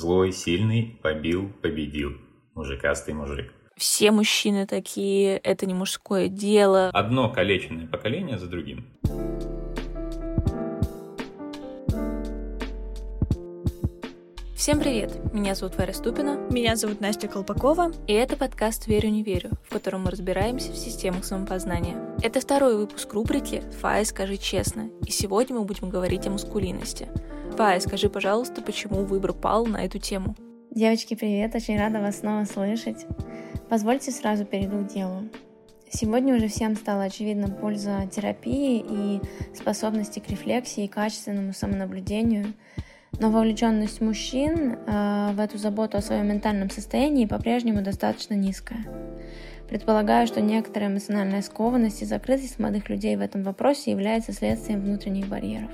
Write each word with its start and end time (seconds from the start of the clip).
Злой, 0.00 0.30
сильный, 0.30 0.96
побил, 1.02 1.50
победил. 1.60 2.12
Мужикастый 2.54 3.14
мужик. 3.14 3.52
Все 3.76 4.12
мужчины 4.12 4.64
такие, 4.64 5.38
это 5.38 5.66
не 5.66 5.74
мужское 5.74 6.28
дело. 6.28 6.90
Одно 6.90 7.32
калеченное 7.32 7.88
поколение 7.88 8.38
за 8.38 8.46
другим. 8.46 8.86
Всем 14.54 14.78
привет! 14.78 15.18
Меня 15.32 15.56
зовут 15.56 15.76
Варя 15.76 15.92
Ступина. 15.92 16.38
Меня 16.48 16.76
зовут 16.76 17.00
Настя 17.00 17.26
Колпакова. 17.26 17.90
И 18.06 18.12
это 18.12 18.36
подкаст 18.36 18.86
«Верю, 18.86 19.08
не 19.08 19.24
верю», 19.24 19.50
в 19.64 19.72
котором 19.72 20.02
мы 20.02 20.12
разбираемся 20.12 20.70
в 20.70 20.76
системах 20.76 21.24
самопознания. 21.24 21.96
Это 22.22 22.40
второй 22.40 22.76
выпуск 22.76 23.12
рубрики 23.14 23.64
«Фая, 23.80 24.04
скажи 24.04 24.36
честно». 24.36 24.90
И 25.04 25.10
сегодня 25.10 25.56
мы 25.56 25.64
будем 25.64 25.88
говорить 25.88 26.24
о 26.28 26.30
маскулинности. 26.30 27.08
Фая, 27.58 27.80
скажи, 27.80 28.08
пожалуйста, 28.08 28.62
почему 28.62 29.02
выбор 29.02 29.32
пал 29.32 29.66
на 29.66 29.84
эту 29.84 29.98
тему? 29.98 30.36
Девочки, 30.70 31.14
привет! 31.14 31.56
Очень 31.56 31.76
рада 31.76 31.98
вас 31.98 32.20
снова 32.20 32.44
слышать. 32.44 33.04
Позвольте 33.68 34.12
сразу 34.12 34.44
перейду 34.44 34.78
к 34.84 34.86
делу. 34.86 35.24
Сегодня 35.90 36.36
уже 36.36 36.46
всем 36.46 36.76
стала 36.76 37.02
очевидна 37.02 37.48
польза 37.48 38.08
терапии 38.12 38.84
и 38.88 39.20
способности 39.56 40.20
к 40.20 40.28
рефлексии 40.28 40.84
и 40.84 40.88
качественному 40.88 41.52
самонаблюдению– 41.52 42.54
но 43.20 43.30
вовлеченность 43.30 44.00
мужчин 44.00 44.78
э, 44.86 45.32
в 45.32 45.40
эту 45.40 45.58
заботу 45.58 45.96
о 45.96 46.02
своем 46.02 46.28
ментальном 46.28 46.70
состоянии 46.70 47.26
по-прежнему 47.26 47.82
достаточно 47.82 48.34
низкая. 48.34 48.84
Предполагаю, 49.68 50.26
что 50.26 50.40
некоторая 50.40 50.90
эмоциональная 50.90 51.42
скованность 51.42 52.00
и 52.00 52.06
закрытость 52.06 52.58
молодых 52.58 52.88
людей 52.88 53.16
в 53.16 53.20
этом 53.20 53.42
вопросе 53.42 53.90
является 53.90 54.32
следствием 54.32 54.80
внутренних 54.80 55.28
барьеров. 55.28 55.70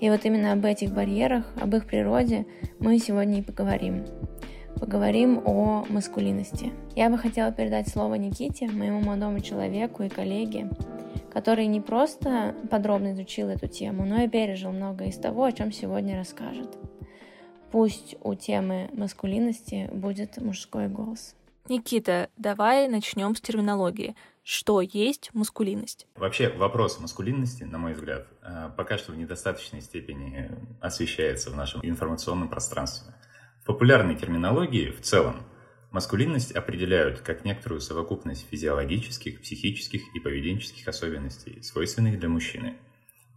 И 0.00 0.08
вот 0.08 0.24
именно 0.24 0.52
об 0.52 0.64
этих 0.64 0.92
барьерах, 0.92 1.44
об 1.60 1.74
их 1.74 1.84
природе 1.84 2.46
мы 2.78 2.98
сегодня 2.98 3.40
и 3.40 3.42
поговорим. 3.42 4.06
Поговорим 4.76 5.42
о 5.44 5.84
маскулинности. 5.90 6.72
Я 6.96 7.10
бы 7.10 7.18
хотела 7.18 7.52
передать 7.52 7.88
слово 7.88 8.14
Никите, 8.14 8.68
моему 8.68 9.00
молодому 9.00 9.40
человеку 9.40 10.02
и 10.02 10.08
коллеге, 10.08 10.70
который 11.30 11.66
не 11.66 11.82
просто 11.82 12.54
подробно 12.70 13.12
изучил 13.12 13.48
эту 13.48 13.66
тему, 13.66 14.06
но 14.06 14.22
и 14.22 14.28
пережил 14.28 14.72
много 14.72 15.04
из 15.04 15.16
того, 15.16 15.44
о 15.44 15.52
чем 15.52 15.70
сегодня 15.70 16.16
расскажет. 16.16 16.78
Пусть 17.70 18.16
у 18.22 18.34
темы 18.34 18.88
маскулинности 18.94 19.90
будет 19.92 20.40
мужской 20.40 20.88
голос. 20.88 21.36
Никита, 21.70 22.30
давай 22.36 22.88
начнем 22.88 23.36
с 23.36 23.40
терминологии. 23.40 24.16
Что 24.42 24.80
есть 24.80 25.30
маскулинность? 25.34 26.06
Вообще 26.16 26.48
вопрос 26.48 26.98
маскулинности, 26.98 27.62
на 27.62 27.78
мой 27.78 27.92
взгляд, 27.92 28.26
э, 28.42 28.70
пока 28.76 28.98
что 28.98 29.12
в 29.12 29.16
недостаточной 29.16 29.80
степени 29.80 30.50
освещается 30.80 31.48
в 31.50 31.56
нашем 31.56 31.80
информационном 31.84 32.48
пространстве. 32.48 33.14
В 33.62 33.66
популярной 33.66 34.16
терминологии 34.16 34.90
в 34.90 35.00
целом 35.00 35.46
Маскулинность 35.92 36.52
определяют 36.52 37.20
как 37.20 37.44
некоторую 37.44 37.80
совокупность 37.80 38.48
физиологических, 38.48 39.40
психических 39.40 40.02
и 40.14 40.20
поведенческих 40.20 40.86
особенностей, 40.86 41.62
свойственных 41.62 42.18
для 42.18 42.28
мужчины. 42.28 42.78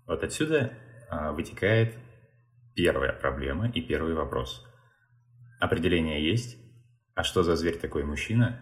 Вот 0.05 0.23
отсюда 0.23 0.73
а, 1.09 1.31
вытекает 1.31 1.95
первая 2.75 3.13
проблема 3.13 3.69
и 3.69 3.81
первый 3.81 4.13
вопрос. 4.13 4.63
Определение 5.59 6.23
есть, 6.23 6.57
а 7.15 7.23
что 7.23 7.43
за 7.43 7.55
зверь 7.55 7.77
такой 7.77 8.03
мужчина? 8.03 8.59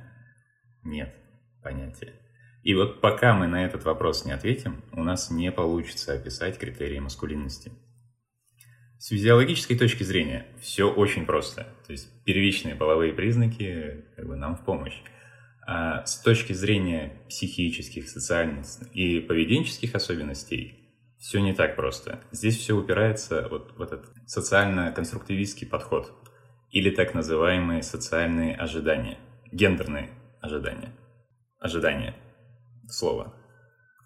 Нет 0.83 1.13
понятия. 1.63 2.13
И 2.63 2.75
вот 2.75 3.01
пока 3.01 3.33
мы 3.33 3.47
на 3.47 3.65
этот 3.65 3.85
вопрос 3.85 4.25
не 4.25 4.31
ответим, 4.31 4.83
у 4.91 5.03
нас 5.03 5.31
не 5.31 5.51
получится 5.51 6.13
описать 6.13 6.59
критерии 6.59 6.99
маскулинности. 6.99 7.71
С 8.99 9.07
физиологической 9.07 9.77
точки 9.77 10.03
зрения 10.03 10.45
все 10.59 10.91
очень 10.91 11.25
просто. 11.25 11.67
То 11.87 11.91
есть 11.91 12.23
первичные 12.23 12.75
половые 12.75 13.13
признаки 13.13 14.05
как 14.15 14.27
бы, 14.27 14.35
нам 14.35 14.55
в 14.55 14.63
помощь. 14.63 15.01
А 15.65 16.05
с 16.05 16.21
точки 16.21 16.53
зрения 16.53 17.23
психических, 17.27 18.07
социальных 18.07 18.67
и 18.93 19.19
поведенческих 19.19 19.95
особенностей 19.95 20.81
все 21.17 21.39
не 21.39 21.53
так 21.53 21.75
просто. 21.75 22.21
Здесь 22.31 22.57
все 22.57 22.75
упирается 22.75 23.47
вот 23.49 23.75
в 23.75 23.81
этот 23.81 24.05
социально-конструктивистский 24.27 25.65
подход 25.67 26.13
или 26.71 26.89
так 26.89 27.13
называемые 27.13 27.83
социальные 27.83 28.55
ожидания, 28.55 29.17
гендерные 29.51 30.09
ожидания. 30.41 30.93
Ожидания. 31.59 32.15
Слово. 32.87 33.33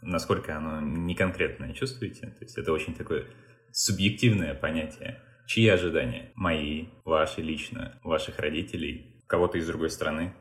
Насколько 0.02 0.58
оно 0.58 0.82
неконкретное, 0.82 1.74
чувствуете? 1.74 2.28
То 2.28 2.44
есть 2.44 2.58
это 2.58 2.74
очень 2.74 2.96
такое 2.96 3.28
субъективное 3.72 4.54
понятие. 4.54 5.22
Чьи 5.48 5.68
ожидания? 5.68 6.32
Мои, 6.36 6.88
ваши 7.06 7.42
лично, 7.42 8.00
ваших 8.04 8.40
родителей, 8.40 9.24
кого-то 9.28 9.58
из 9.58 9.68
другой 9.68 9.90
страны. 9.90 10.34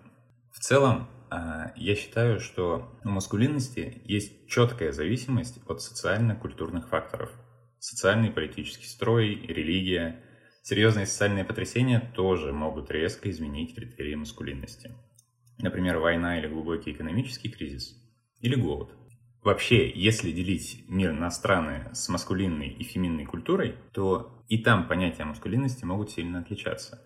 В 0.52 0.60
целом, 0.60 1.08
а, 1.30 1.72
я 1.76 1.94
считаю, 1.94 2.40
что 2.40 2.98
у 3.04 3.08
маскулинности 3.08 4.02
есть 4.04 4.48
четкая 4.48 4.92
зависимость 4.92 5.60
от 5.66 5.82
социально-культурных 5.82 6.88
факторов. 6.88 7.30
Социальный 7.78 8.30
политический 8.30 8.86
строй, 8.86 9.34
религия, 9.34 10.22
серьезные 10.64 11.06
социальные 11.06 11.44
потрясения 11.44 12.00
тоже 12.16 12.52
могут 12.52 12.90
резко 12.90 13.30
изменить 13.30 13.76
критерии 13.76 14.16
маскулинности. 14.16 14.90
Например, 15.58 15.98
война 15.98 16.40
или 16.40 16.48
глубокий 16.48 16.90
экономический 16.90 17.48
кризис, 17.48 17.94
или 18.40 18.56
голод– 18.56 18.90
Вообще, 19.44 19.90
если 19.90 20.32
делить 20.32 20.86
мир 20.88 21.12
на 21.12 21.30
страны 21.30 21.90
с 21.92 22.08
маскулинной 22.08 22.70
и 22.70 22.82
феминной 22.82 23.26
культурой, 23.26 23.74
то 23.92 24.42
и 24.48 24.56
там 24.56 24.88
понятия 24.88 25.24
маскулинности 25.26 25.84
могут 25.84 26.10
сильно 26.10 26.38
отличаться. 26.38 27.02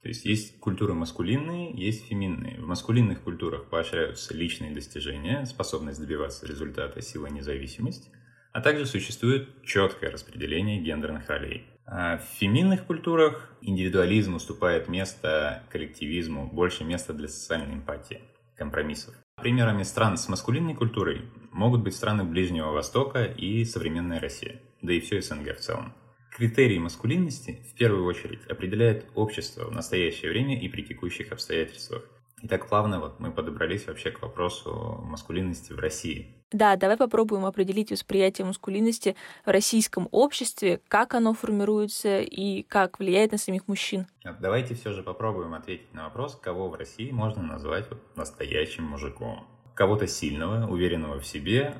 То 0.00 0.08
есть 0.08 0.24
есть 0.24 0.60
культуры 0.60 0.94
маскулинные, 0.94 1.72
есть 1.74 2.06
феминные. 2.06 2.60
В 2.60 2.66
маскулинных 2.68 3.24
культурах 3.24 3.68
поощряются 3.68 4.32
личные 4.34 4.72
достижения, 4.72 5.44
способность 5.46 6.00
добиваться 6.00 6.46
результата, 6.46 7.02
сила, 7.02 7.26
независимость, 7.26 8.08
а 8.52 8.60
также 8.60 8.86
существует 8.86 9.64
четкое 9.64 10.12
распределение 10.12 10.80
гендерных 10.80 11.28
ролей. 11.28 11.66
А 11.92 12.18
в 12.18 12.22
феминных 12.38 12.86
культурах 12.86 13.50
индивидуализм 13.62 14.36
уступает 14.36 14.88
место 14.88 15.64
коллективизму, 15.70 16.46
больше 16.46 16.84
места 16.84 17.12
для 17.12 17.26
социальной 17.26 17.74
эмпатии, 17.74 18.20
компромиссов. 18.56 19.14
Примерами 19.36 19.82
стран 19.82 20.16
с 20.16 20.28
маскулинной 20.28 20.74
культурой 20.74 21.22
могут 21.50 21.82
быть 21.82 21.96
страны 21.96 22.22
Ближнего 22.22 22.70
Востока 22.70 23.24
и 23.24 23.64
современная 23.64 24.20
Россия, 24.20 24.60
да 24.82 24.92
и 24.92 25.00
все 25.00 25.20
СНГ 25.20 25.56
в 25.56 25.60
целом. 25.60 25.92
Критерии 26.30 26.78
маскулинности 26.78 27.60
в 27.68 27.74
первую 27.74 28.04
очередь 28.04 28.46
определяет 28.46 29.06
общество 29.16 29.64
в 29.64 29.72
настоящее 29.72 30.30
время 30.30 30.60
и 30.60 30.68
при 30.68 30.82
текущих 30.82 31.32
обстоятельствах. 31.32 32.04
И 32.42 32.48
так 32.48 32.68
плавно 32.68 33.00
вот 33.00 33.20
мы 33.20 33.30
подобрались 33.32 33.86
вообще 33.86 34.10
к 34.10 34.22
вопросу 34.22 35.00
маскулинности 35.04 35.72
в 35.72 35.78
России. 35.78 36.34
Да, 36.52 36.74
давай 36.76 36.96
попробуем 36.96 37.44
определить 37.44 37.92
восприятие 37.92 38.44
маскулинности 38.44 39.14
в 39.46 39.50
российском 39.50 40.08
обществе, 40.10 40.80
как 40.88 41.14
оно 41.14 41.32
формируется 41.32 42.20
и 42.20 42.62
как 42.62 42.98
влияет 42.98 43.32
на 43.32 43.38
самих 43.38 43.68
мужчин. 43.68 44.06
Давайте 44.40 44.74
все 44.74 44.92
же 44.92 45.02
попробуем 45.02 45.54
ответить 45.54 45.92
на 45.94 46.04
вопрос, 46.04 46.36
кого 46.40 46.68
в 46.68 46.74
России 46.74 47.10
можно 47.10 47.42
назвать 47.42 47.86
настоящим 48.16 48.84
мужиком. 48.84 49.46
Кого-то 49.74 50.08
сильного, 50.08 50.66
уверенного 50.66 51.20
в 51.20 51.26
себе, 51.26 51.76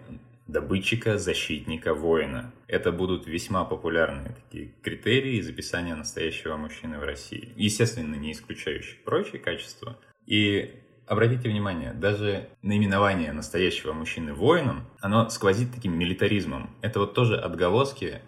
добытчика, 0.47 1.19
защитника, 1.19 1.94
воина. 1.94 2.53
Это 2.69 2.93
будут 2.93 3.26
весьма 3.26 3.65
популярные 3.65 4.34
такие 4.34 4.72
критерии 4.82 5.41
записания 5.41 5.97
настоящего 5.97 6.56
мужчины 6.56 6.99
в 6.99 7.03
России. 7.03 7.53
Естественно, 7.56 8.15
не 8.15 8.32
исключающие 8.32 8.97
прочие 9.04 9.41
качества. 9.41 9.99
И 10.31 10.81
Обратите 11.11 11.49
внимание, 11.49 11.93
даже 11.93 12.51
наименование 12.63 13.33
настоящего 13.33 13.93
мужчины 13.93 14.33
воином, 14.33 14.89
оно 15.01 15.29
сквозит 15.29 15.75
таким 15.75 15.99
милитаризмом. 15.99 16.71
Это 16.83 17.01
вот 17.01 17.15
тоже 17.15 17.37
отголоски 17.37 18.23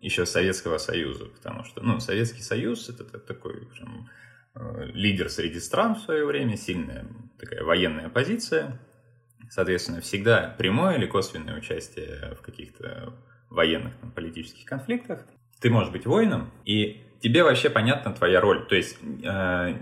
еще 0.00 0.24
Советского 0.24 0.78
Союза, 0.78 1.24
потому 1.24 1.64
что, 1.64 1.82
ну, 1.82 1.98
Советский 1.98 2.42
Союз 2.42 2.88
это 2.88 3.02
такой 3.18 3.66
прям, 3.66 4.08
э, 4.54 4.84
лидер 4.94 5.30
среди 5.30 5.58
стран 5.58 5.96
в 5.96 6.02
свое 6.02 6.24
время, 6.24 6.56
сильная 6.56 7.08
такая 7.40 7.64
военная 7.64 8.08
позиция, 8.08 8.80
соответственно, 9.50 10.00
всегда 10.00 10.54
прямое 10.56 10.96
или 10.96 11.06
косвенное 11.06 11.58
участие 11.58 12.36
в 12.38 12.40
каких-то 12.40 13.14
военных 13.50 13.96
там, 13.96 14.12
политических 14.12 14.64
конфликтах. 14.64 15.26
Ты 15.60 15.70
можешь 15.70 15.90
быть 15.90 16.06
воином, 16.06 16.52
и 16.64 17.02
тебе 17.20 17.42
вообще 17.44 17.70
понятна 17.70 18.12
твоя 18.12 18.40
роль. 18.40 18.66
То 18.66 18.74
есть 18.74 18.98
э, 19.02 19.74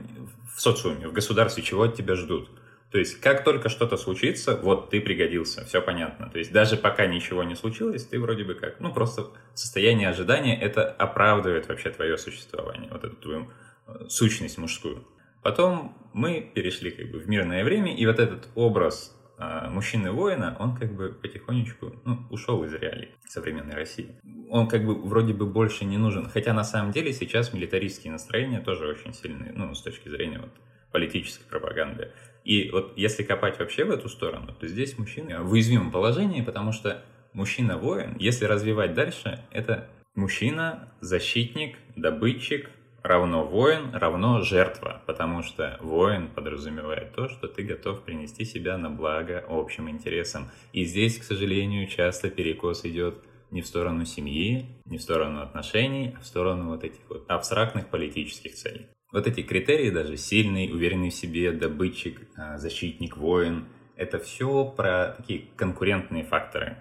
в 0.55 0.61
социуме, 0.61 1.09
в 1.09 1.13
государстве, 1.13 1.63
чего 1.63 1.83
от 1.83 1.95
тебя 1.95 2.15
ждут. 2.15 2.51
То 2.91 2.99
есть, 2.99 3.21
как 3.21 3.43
только 3.45 3.69
что-то 3.69 3.97
случится, 3.97 4.57
вот 4.57 4.91
ты 4.91 5.01
пригодился, 5.01 5.65
все 5.65 5.83
понятно. 5.83 6.31
То 6.31 6.39
есть, 6.39 6.53
даже 6.53 6.77
пока 6.77 7.07
ничего 7.07 7.43
не 7.43 7.57
случилось, 7.57 8.07
ты 8.07 8.19
вроде 8.21 8.45
бы 8.45 8.55
как, 8.55 8.81
ну, 8.81 8.93
просто 8.93 9.27
состояние 9.55 10.09
ожидания, 10.09 10.59
это 10.59 10.89
оправдывает 10.89 11.69
вообще 11.69 11.91
твое 11.91 12.17
существование, 12.17 12.89
вот 12.91 13.05
эту 13.05 13.17
твою 13.17 13.51
э, 13.87 14.07
сущность 14.09 14.57
мужскую. 14.57 15.07
Потом 15.43 15.97
мы 16.13 16.41
перешли 16.55 16.91
как 16.91 17.11
бы 17.11 17.19
в 17.19 17.29
мирное 17.29 17.65
время, 17.65 17.95
и 17.95 18.07
вот 18.07 18.19
этот 18.19 18.49
образ 18.55 19.16
а 19.39 19.69
мужчины 19.69 20.11
воина, 20.13 20.57
он 20.59 20.77
как 20.77 20.95
бы 20.95 21.11
потихонечку 21.11 21.95
ну, 22.05 22.27
ушел 22.31 22.65
из 22.65 22.73
реалий 22.73 23.11
современной 23.29 23.75
России. 23.75 24.17
Он 24.51 24.67
как 24.69 24.85
бы 24.85 24.95
вроде 24.95 25.35
бы 25.35 25.47
больше 25.47 25.85
не 25.85 25.99
нужен. 25.99 26.29
Хотя 26.29 26.55
на 26.55 26.65
самом 26.65 26.93
деле 26.93 27.13
сейчас 27.13 27.53
милитаристские 27.53 28.13
настроения 28.13 28.61
тоже 28.61 28.87
очень 28.87 29.13
сильные, 29.13 29.53
ну, 29.53 29.75
с 29.75 29.83
точки 29.83 30.09
зрения 30.09 30.39
вот 30.39 30.51
политической 30.91 31.45
пропаганды. 31.45 32.13
И 32.45 32.71
вот 32.71 32.97
если 32.97 33.25
копать 33.25 33.59
вообще 33.59 33.85
в 33.85 33.91
эту 33.91 34.09
сторону, 34.09 34.55
то 34.59 34.67
здесь 34.67 34.97
мужчина 34.97 35.43
в 35.43 35.53
уязвимом 35.53 35.91
положении, 35.91 36.41
потому 36.41 36.73
что 36.73 37.03
мужчина-воин, 37.33 38.17
если 38.19 38.47
развивать 38.47 38.95
дальше, 38.95 39.41
это 39.51 39.89
мужчина, 40.15 40.93
защитник, 41.01 41.77
добытчик, 41.97 42.71
равно 43.07 43.45
воин, 43.45 43.95
равно 43.95 44.41
жертва, 44.43 45.03
потому 45.07 45.43
что 45.43 45.79
воин 45.81 46.29
подразумевает 46.29 47.15
то, 47.15 47.29
что 47.29 47.49
ты 47.49 47.63
готов 47.63 48.03
принести 48.03 48.45
себя 48.45 48.77
на 48.77 48.91
благо 48.91 49.45
общим 49.49 49.89
интересам. 49.89 50.51
И 50.73 50.85
здесь, 50.85 51.19
к 51.19 51.23
сожалению, 51.23 51.89
часто 51.89 52.31
перекос 52.31 52.85
идет 52.85 53.23
не 53.51 53.63
в 53.63 53.67
сторону 53.67 54.05
семьи, 54.05 54.67
не 54.85 54.99
в 54.99 55.03
сторону 55.03 55.41
отношений, 55.41 56.15
а 56.17 56.21
в 56.21 56.27
сторону 56.27 56.69
вот 56.71 56.85
этих 56.85 57.09
вот 57.09 57.25
абстрактных 57.29 57.89
политических 57.89 58.55
целей. 58.55 58.87
Вот 59.13 59.27
эти 59.27 59.43
критерии 59.43 59.91
даже 59.91 60.17
сильный, 60.17 60.71
уверенный 60.73 61.11
в 61.11 61.15
себе, 61.15 61.53
добытчик, 61.53 62.21
а, 62.37 62.59
защитник, 62.59 63.17
воин, 63.17 63.69
это 63.97 64.19
все 64.19 64.65
про 64.65 65.15
такие 65.17 65.45
конкурентные 65.57 66.25
факторы, 66.25 66.79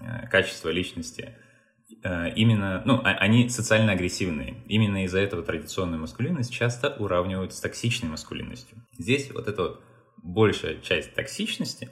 а, 0.00 0.26
качество 0.26 0.70
личности– 0.70 1.36
именно, 2.02 2.82
ну, 2.84 3.00
а, 3.04 3.10
они 3.10 3.48
социально 3.48 3.92
агрессивные. 3.92 4.56
Именно 4.66 5.04
из-за 5.04 5.20
этого 5.20 5.42
традиционную 5.42 6.00
маскулинность 6.00 6.52
часто 6.52 6.94
уравнивают 6.98 7.52
с 7.52 7.60
токсичной 7.60 8.08
маскулинностью. 8.08 8.78
Здесь 8.98 9.30
вот 9.30 9.48
эта 9.48 9.62
вот 9.62 9.82
большая 10.22 10.80
часть 10.80 11.14
токсичности, 11.14 11.90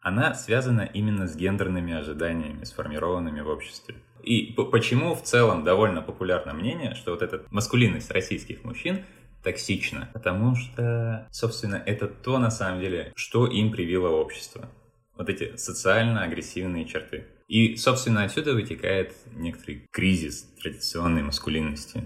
она 0.00 0.34
связана 0.34 0.82
именно 0.82 1.26
с 1.26 1.34
гендерными 1.34 1.92
ожиданиями, 1.92 2.64
сформированными 2.64 3.40
в 3.40 3.48
обществе. 3.48 3.96
И 4.22 4.52
почему 4.52 5.14
в 5.14 5.22
целом 5.22 5.64
довольно 5.64 6.02
популярно 6.02 6.52
мнение, 6.52 6.94
что 6.94 7.12
вот 7.12 7.22
эта 7.22 7.42
маскулинность 7.50 8.10
российских 8.10 8.64
мужчин 8.64 9.04
токсична? 9.42 10.08
Потому 10.12 10.54
что, 10.54 11.26
собственно, 11.32 11.76
это 11.76 12.06
то, 12.08 12.38
на 12.38 12.50
самом 12.50 12.80
деле, 12.80 13.12
что 13.16 13.46
им 13.46 13.72
привило 13.72 14.08
общество. 14.08 14.68
Вот 15.16 15.28
эти 15.28 15.56
социально 15.56 16.22
агрессивные 16.22 16.84
черты. 16.84 17.26
И, 17.48 17.76
собственно, 17.76 18.24
отсюда 18.24 18.54
вытекает 18.54 19.14
некоторый 19.32 19.86
кризис 19.92 20.42
традиционной 20.60 21.22
маскулинности. 21.22 22.04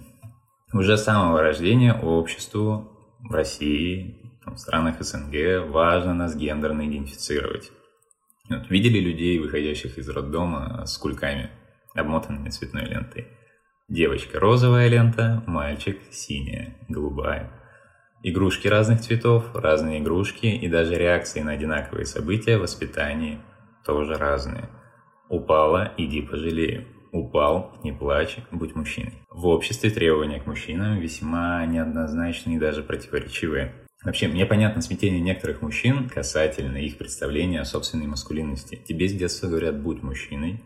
Уже 0.72 0.98
с 0.98 1.04
самого 1.04 1.40
рождения 1.40 1.94
обществу 1.94 3.16
в 3.20 3.32
России, 3.32 4.16
в 4.44 4.56
странах 4.56 5.00
СНГ 5.00 5.68
важно 5.70 6.14
нас 6.14 6.36
гендерно 6.36 6.86
идентифицировать. 6.86 7.70
Вот, 8.50 8.70
видели 8.70 8.98
людей, 8.98 9.38
выходящих 9.38 9.96
из 9.96 10.08
роддома 10.10 10.84
с 10.84 10.98
кульками, 10.98 11.50
обмотанными 11.94 12.50
цветной 12.50 12.84
лентой. 12.84 13.26
Девочка 13.88 14.38
розовая 14.38 14.88
лента, 14.88 15.42
мальчик 15.46 15.98
синяя, 16.10 16.76
голубая. 16.88 17.50
Игрушки 18.22 18.68
разных 18.68 19.00
цветов, 19.00 19.54
разные 19.54 20.00
игрушки 20.00 20.46
и 20.46 20.68
даже 20.68 20.96
реакции 20.96 21.40
на 21.40 21.52
одинаковые 21.52 22.04
события 22.04 22.58
в 22.58 22.62
воспитании 22.62 23.40
тоже 23.84 24.14
разные– 24.16 24.68
Упала, 25.30 25.94
иди 25.96 26.22
пожалею. 26.22 26.86
Упал, 27.12 27.78
не 27.84 27.92
плачь, 27.92 28.38
будь 28.50 28.74
мужчиной. 28.74 29.14
В 29.30 29.46
обществе 29.46 29.88
требования 29.88 30.40
к 30.40 30.46
мужчинам 30.46 30.98
весьма 30.98 31.64
неоднозначные 31.66 32.56
и 32.56 32.58
даже 32.60 32.82
противоречивые. 32.82 33.72
Вообще, 34.02 34.26
мне 34.26 34.44
понятно 34.44 34.82
смятение 34.82 35.20
некоторых 35.20 35.62
мужчин 35.62 36.08
касательно 36.08 36.78
их 36.78 36.98
представления 36.98 37.60
о 37.60 37.64
собственной 37.64 38.08
маскулинности. 38.08 38.74
Тебе 38.74 39.06
с 39.06 39.12
детства 39.12 39.46
говорят 39.46 39.80
«будь 39.80 40.02
мужчиной», 40.02 40.64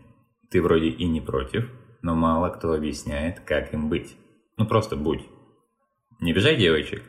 ты 0.49 0.63
вроде 0.63 0.87
и 0.87 1.05
не 1.05 1.21
против, 1.21 1.69
но 2.01 2.15
мало 2.15 2.49
кто 2.49 2.73
объясняет, 2.73 3.41
как 3.41 3.71
им 3.71 3.87
быть. 3.87 4.15
Ну 4.57 4.65
просто 4.65 4.95
будь. 4.95 5.21
Не 6.21 6.31
обижай 6.31 6.55
девочек. 6.55 7.03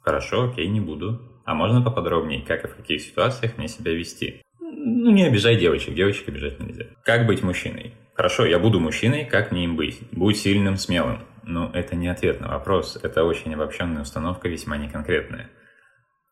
Хорошо, 0.00 0.50
окей, 0.50 0.66
не 0.68 0.80
буду. 0.80 1.20
А 1.44 1.54
можно 1.54 1.82
поподробнее, 1.82 2.42
как 2.42 2.64
и 2.64 2.68
в 2.68 2.76
каких 2.76 3.02
ситуациях 3.02 3.58
мне 3.58 3.68
себя 3.68 3.92
вести? 3.92 4.42
Ну, 4.88 5.10
не 5.10 5.24
обижай 5.24 5.56
девочек, 5.56 5.94
девочек 5.94 6.28
обижать 6.28 6.60
нельзя. 6.60 6.84
Как 7.04 7.26
быть 7.26 7.42
мужчиной? 7.42 7.94
Хорошо, 8.14 8.46
я 8.46 8.58
буду 8.60 8.78
мужчиной, 8.78 9.24
как 9.24 9.50
мне 9.50 9.64
им 9.64 9.76
быть? 9.76 9.98
Будь 10.12 10.36
сильным, 10.36 10.76
смелым. 10.76 11.20
Но 11.42 11.70
это 11.74 11.96
не 11.96 12.06
ответ 12.06 12.40
на 12.40 12.48
вопрос, 12.48 12.96
это 13.02 13.24
очень 13.24 13.52
обобщенная 13.54 14.02
установка, 14.02 14.48
весьма 14.48 14.76
неконкретная. 14.76 15.50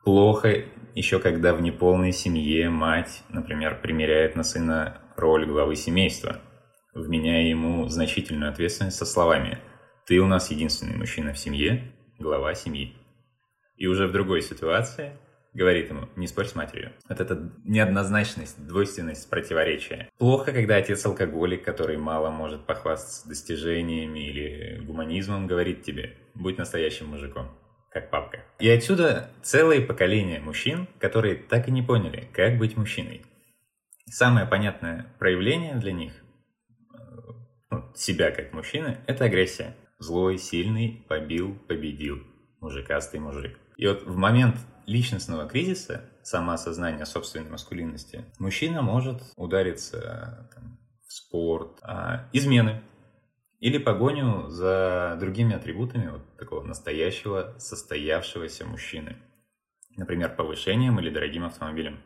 Плохо 0.04 0.64
еще 0.94 1.18
когда 1.18 1.52
в 1.52 1.62
неполной 1.62 2.12
семье 2.12 2.70
мать, 2.70 3.24
например, 3.28 3.80
примеряет 3.80 4.36
на 4.36 4.44
сына 4.44 4.98
роль 5.16 5.46
главы 5.46 5.74
семейства, 5.74 6.40
вменяя 6.94 7.42
ему 7.42 7.88
значительную 7.88 8.52
ответственность 8.52 8.96
со 8.96 9.04
словами 9.04 9.58
«Ты 10.06 10.20
у 10.20 10.26
нас 10.26 10.52
единственный 10.52 10.96
мужчина 10.96 11.32
в 11.32 11.38
семье, 11.38 11.92
глава 12.20 12.54
семьи». 12.54 12.94
И 13.76 13.88
уже 13.88 14.06
в 14.06 14.12
другой 14.12 14.42
ситуации 14.42 15.18
говорит 15.54 15.88
ему, 15.88 16.08
не 16.16 16.26
спорь 16.26 16.46
с 16.46 16.54
матерью. 16.54 16.92
Вот 17.08 17.20
эта 17.20 17.52
неоднозначность, 17.64 18.66
двойственность, 18.66 19.30
противоречие. 19.30 20.10
Плохо, 20.18 20.52
когда 20.52 20.76
отец 20.76 21.06
алкоголик, 21.06 21.64
который 21.64 21.96
мало 21.96 22.30
может 22.30 22.66
похвастаться 22.66 23.28
достижениями 23.28 24.18
или 24.18 24.84
гуманизмом, 24.84 25.46
говорит 25.46 25.82
тебе, 25.82 26.16
будь 26.34 26.58
настоящим 26.58 27.06
мужиком 27.06 27.48
как 27.94 28.10
папка. 28.10 28.44
И 28.58 28.68
отсюда 28.68 29.30
целое 29.42 29.80
поколение 29.80 30.40
мужчин, 30.40 30.88
которые 30.98 31.36
так 31.36 31.68
и 31.68 31.70
не 31.70 31.80
поняли, 31.80 32.28
как 32.32 32.58
быть 32.58 32.76
мужчиной. 32.76 33.22
Самое 34.06 34.46
понятное 34.46 35.06
проявление 35.20 35.76
для 35.76 35.92
них, 35.92 36.12
ну, 37.70 37.84
себя 37.94 38.32
как 38.32 38.52
мужчины, 38.52 38.98
это 39.06 39.26
агрессия. 39.26 39.76
Злой, 39.98 40.38
сильный, 40.38 41.06
побил, 41.08 41.56
победил. 41.68 42.22
Мужикастый 42.60 43.20
мужик. 43.20 43.58
И 43.76 43.86
вот 43.86 44.02
в 44.02 44.16
момент 44.16 44.56
личностного 44.86 45.48
кризиса, 45.48 46.10
самоосознания 46.22 47.04
собственной 47.04 47.50
маскулинности, 47.50 48.24
мужчина 48.38 48.82
может 48.82 49.22
удариться 49.36 50.48
там, 50.54 50.78
в 51.06 51.12
спорт, 51.12 51.78
а, 51.82 52.28
измены 52.32 52.82
или 53.60 53.78
погоню 53.78 54.48
за 54.48 55.16
другими 55.18 55.54
атрибутами 55.54 56.10
вот 56.10 56.36
такого 56.36 56.62
настоящего 56.62 57.54
состоявшегося 57.58 58.66
мужчины. 58.66 59.16
Например, 59.96 60.34
повышением 60.34 60.98
или 60.98 61.10
дорогим 61.10 61.44
автомобилем. 61.44 62.00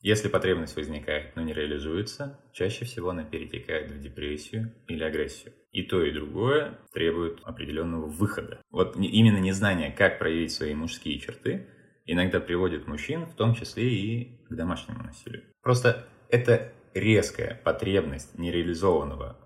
Если 0.00 0.28
потребность 0.28 0.76
возникает, 0.76 1.34
но 1.34 1.42
не 1.42 1.52
реализуется, 1.52 2.38
чаще 2.52 2.84
всего 2.84 3.10
она 3.10 3.24
перетекает 3.24 3.90
в 3.90 4.00
депрессию 4.00 4.72
или 4.86 5.02
агрессию. 5.02 5.52
И 5.72 5.82
то, 5.82 6.04
и 6.04 6.12
другое 6.12 6.78
требует 6.92 7.40
определенного 7.42 8.06
выхода. 8.06 8.62
Вот 8.70 8.96
именно 8.96 9.38
незнание, 9.38 9.90
как 9.90 10.20
проявить 10.20 10.52
свои 10.52 10.74
мужские 10.74 11.18
черты, 11.18 11.66
иногда 12.12 12.40
приводит 12.40 12.86
мужчин, 12.86 13.26
в 13.26 13.34
том 13.34 13.54
числе 13.54 13.88
и 13.88 14.46
к 14.48 14.54
домашнему 14.54 15.02
насилию. 15.02 15.44
Просто 15.62 16.06
это 16.30 16.72
резкая 16.94 17.60
потребность 17.64 18.38
нереализованного 18.38 19.38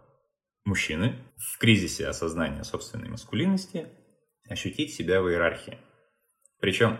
мужчины 0.65 1.17
в 1.37 1.59
кризисе 1.59 2.07
осознания 2.07 2.65
собственной 2.65 3.09
маскулинности 3.09 3.89
ощутить 4.49 4.95
себя 4.95 5.21
в 5.21 5.29
иерархии. 5.29 5.79
Причем 6.61 6.99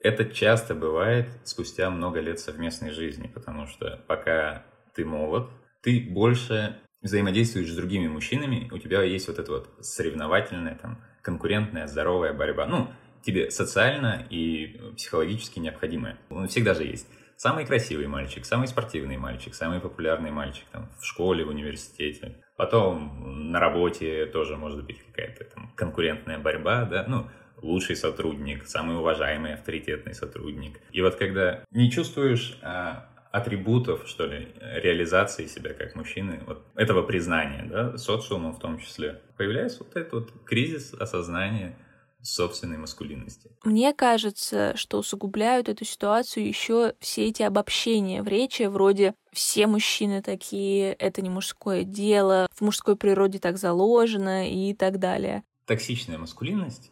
это 0.00 0.24
часто 0.24 0.74
бывает 0.74 1.28
спустя 1.44 1.90
много 1.90 2.20
лет 2.20 2.38
совместной 2.38 2.92
жизни, 2.92 3.26
потому 3.26 3.66
что 3.66 4.02
пока 4.06 4.64
ты 4.94 5.04
молод, 5.04 5.50
ты 5.82 6.00
больше 6.08 6.80
взаимодействуешь 7.02 7.70
с 7.70 7.76
другими 7.76 8.08
мужчинами, 8.08 8.68
у 8.72 8.78
тебя 8.78 9.02
есть 9.02 9.28
вот 9.28 9.38
эта 9.38 9.50
вот 9.52 9.68
соревновательная, 9.80 10.76
там, 10.76 11.02
конкурентная, 11.22 11.86
здоровая 11.86 12.32
борьба. 12.32 12.66
Ну, 12.66 12.88
тебе 13.22 13.50
социально 13.50 14.26
и 14.30 14.80
психологически 14.96 15.58
необходимое. 15.58 16.18
Он 16.30 16.48
всегда 16.48 16.74
же 16.74 16.84
есть. 16.84 17.06
Самый 17.36 17.64
красивый 17.64 18.06
мальчик, 18.06 18.44
самый 18.44 18.68
спортивный 18.68 19.16
мальчик, 19.16 19.54
самый 19.54 19.80
популярный 19.80 20.30
мальчик 20.30 20.64
там, 20.72 20.90
в 21.00 21.06
школе, 21.06 21.44
в 21.44 21.48
университете. 21.48 22.36
Потом 22.56 23.50
на 23.50 23.58
работе 23.58 24.26
тоже 24.26 24.58
может 24.58 24.84
быть 24.84 25.02
какая-то 25.06 25.44
там 25.44 25.72
конкурентная 25.74 26.38
борьба, 26.38 26.84
да, 26.84 27.06
ну, 27.08 27.28
лучший 27.62 27.96
сотрудник, 27.96 28.66
самый 28.66 28.98
уважаемый, 28.98 29.54
авторитетный 29.54 30.14
сотрудник. 30.14 30.80
И 30.90 31.00
вот 31.00 31.14
когда 31.14 31.64
не 31.70 31.90
чувствуешь 31.90 32.58
а, 32.62 33.08
атрибутов, 33.32 34.06
что 34.06 34.26
ли, 34.26 34.48
реализации 34.60 35.46
себя 35.46 35.72
как 35.72 35.94
мужчины, 35.94 36.40
вот 36.46 36.66
этого 36.74 37.02
признания, 37.02 37.64
да, 37.64 37.96
социумом 37.96 38.52
в 38.52 38.58
том 38.58 38.78
числе, 38.78 39.20
появляется 39.36 39.84
вот 39.84 39.96
этот 39.96 40.12
вот 40.12 40.32
кризис 40.44 40.92
осознания 40.94 41.76
собственной 42.22 42.76
маскулинности. 42.76 43.50
Мне 43.64 43.92
кажется, 43.94 44.76
что 44.76 44.98
усугубляют 44.98 45.68
эту 45.68 45.84
ситуацию 45.84 46.46
еще 46.46 46.94
все 47.00 47.26
эти 47.26 47.42
обобщения 47.42 48.22
в 48.22 48.28
речи, 48.28 48.64
вроде 48.64 49.14
«все 49.32 49.66
мужчины 49.66 50.22
такие», 50.22 50.92
«это 50.92 51.22
не 51.22 51.30
мужское 51.30 51.84
дело», 51.84 52.48
«в 52.52 52.60
мужской 52.60 52.96
природе 52.96 53.38
так 53.38 53.56
заложено» 53.58 54.50
и 54.50 54.74
так 54.74 54.98
далее. 54.98 55.44
Токсичная 55.66 56.18
маскулинность 56.18 56.90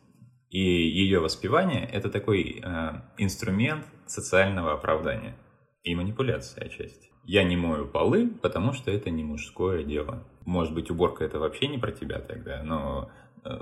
и 0.50 0.60
ее 0.60 1.20
воспевание— 1.20 1.84
это 1.92 2.08
такой 2.10 2.62
э, 2.62 3.02
инструмент 3.18 3.84
социального 4.06 4.72
оправдания. 4.72 5.36
и 5.84 5.94
манипуляция 5.94 6.66
отчасти. 6.66 7.08
Я 7.24 7.44
не 7.44 7.56
мою 7.56 7.86
полы, 7.86 8.28
потому 8.42 8.72
что 8.72 8.90
это 8.90 9.10
не 9.10 9.22
мужское 9.22 9.84
дело. 9.84 10.26
Может 10.44 10.74
быть, 10.74 10.90
уборка 10.90 11.24
это 11.24 11.38
вообще 11.38 11.68
не 11.68 11.78
про 11.78 11.92
тебя 11.92 12.18
тогда, 12.20 12.62
но 12.62 13.10
э, 13.44 13.58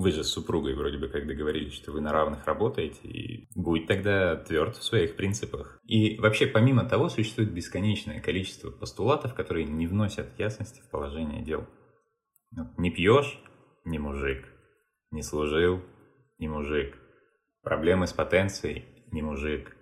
вы 0.00 0.12
же 0.12 0.24
с 0.24 0.28
супругой 0.28 0.74
вроде 0.74 0.98
бы 0.98 1.08
как 1.08 1.26
договорились, 1.26 1.74
что 1.74 1.92
вы 1.92 2.00
на 2.00 2.12
равных 2.12 2.46
работаете, 2.46 3.06
и 3.06 3.48
будь 3.54 3.86
тогда 3.86 4.36
тверд 4.36 4.76
в 4.76 4.82
своих 4.82 5.16
принципах. 5.16 5.78
И 5.84 6.18
вообще, 6.18 6.46
помимо 6.46 6.84
того, 6.84 7.08
существует 7.08 7.52
бесконечное 7.52 8.20
количество 8.20 8.70
постулатов, 8.70 9.34
которые 9.34 9.66
не 9.66 9.86
вносят 9.86 10.38
ясности 10.38 10.80
в 10.80 10.90
положение 10.90 11.42
дел. 11.42 11.66
Не 12.78 12.90
пьешь– 12.90 13.38
не 13.84 13.98
мужик. 13.98 14.44
Не 15.10 15.22
служил– 15.22 15.82
не 16.38 16.48
мужик. 16.48 16.96
Проблемы 17.62 18.06
с 18.06 18.12
потенцией– 18.12 18.84
не 19.12 19.22
мужик. 19.22 19.76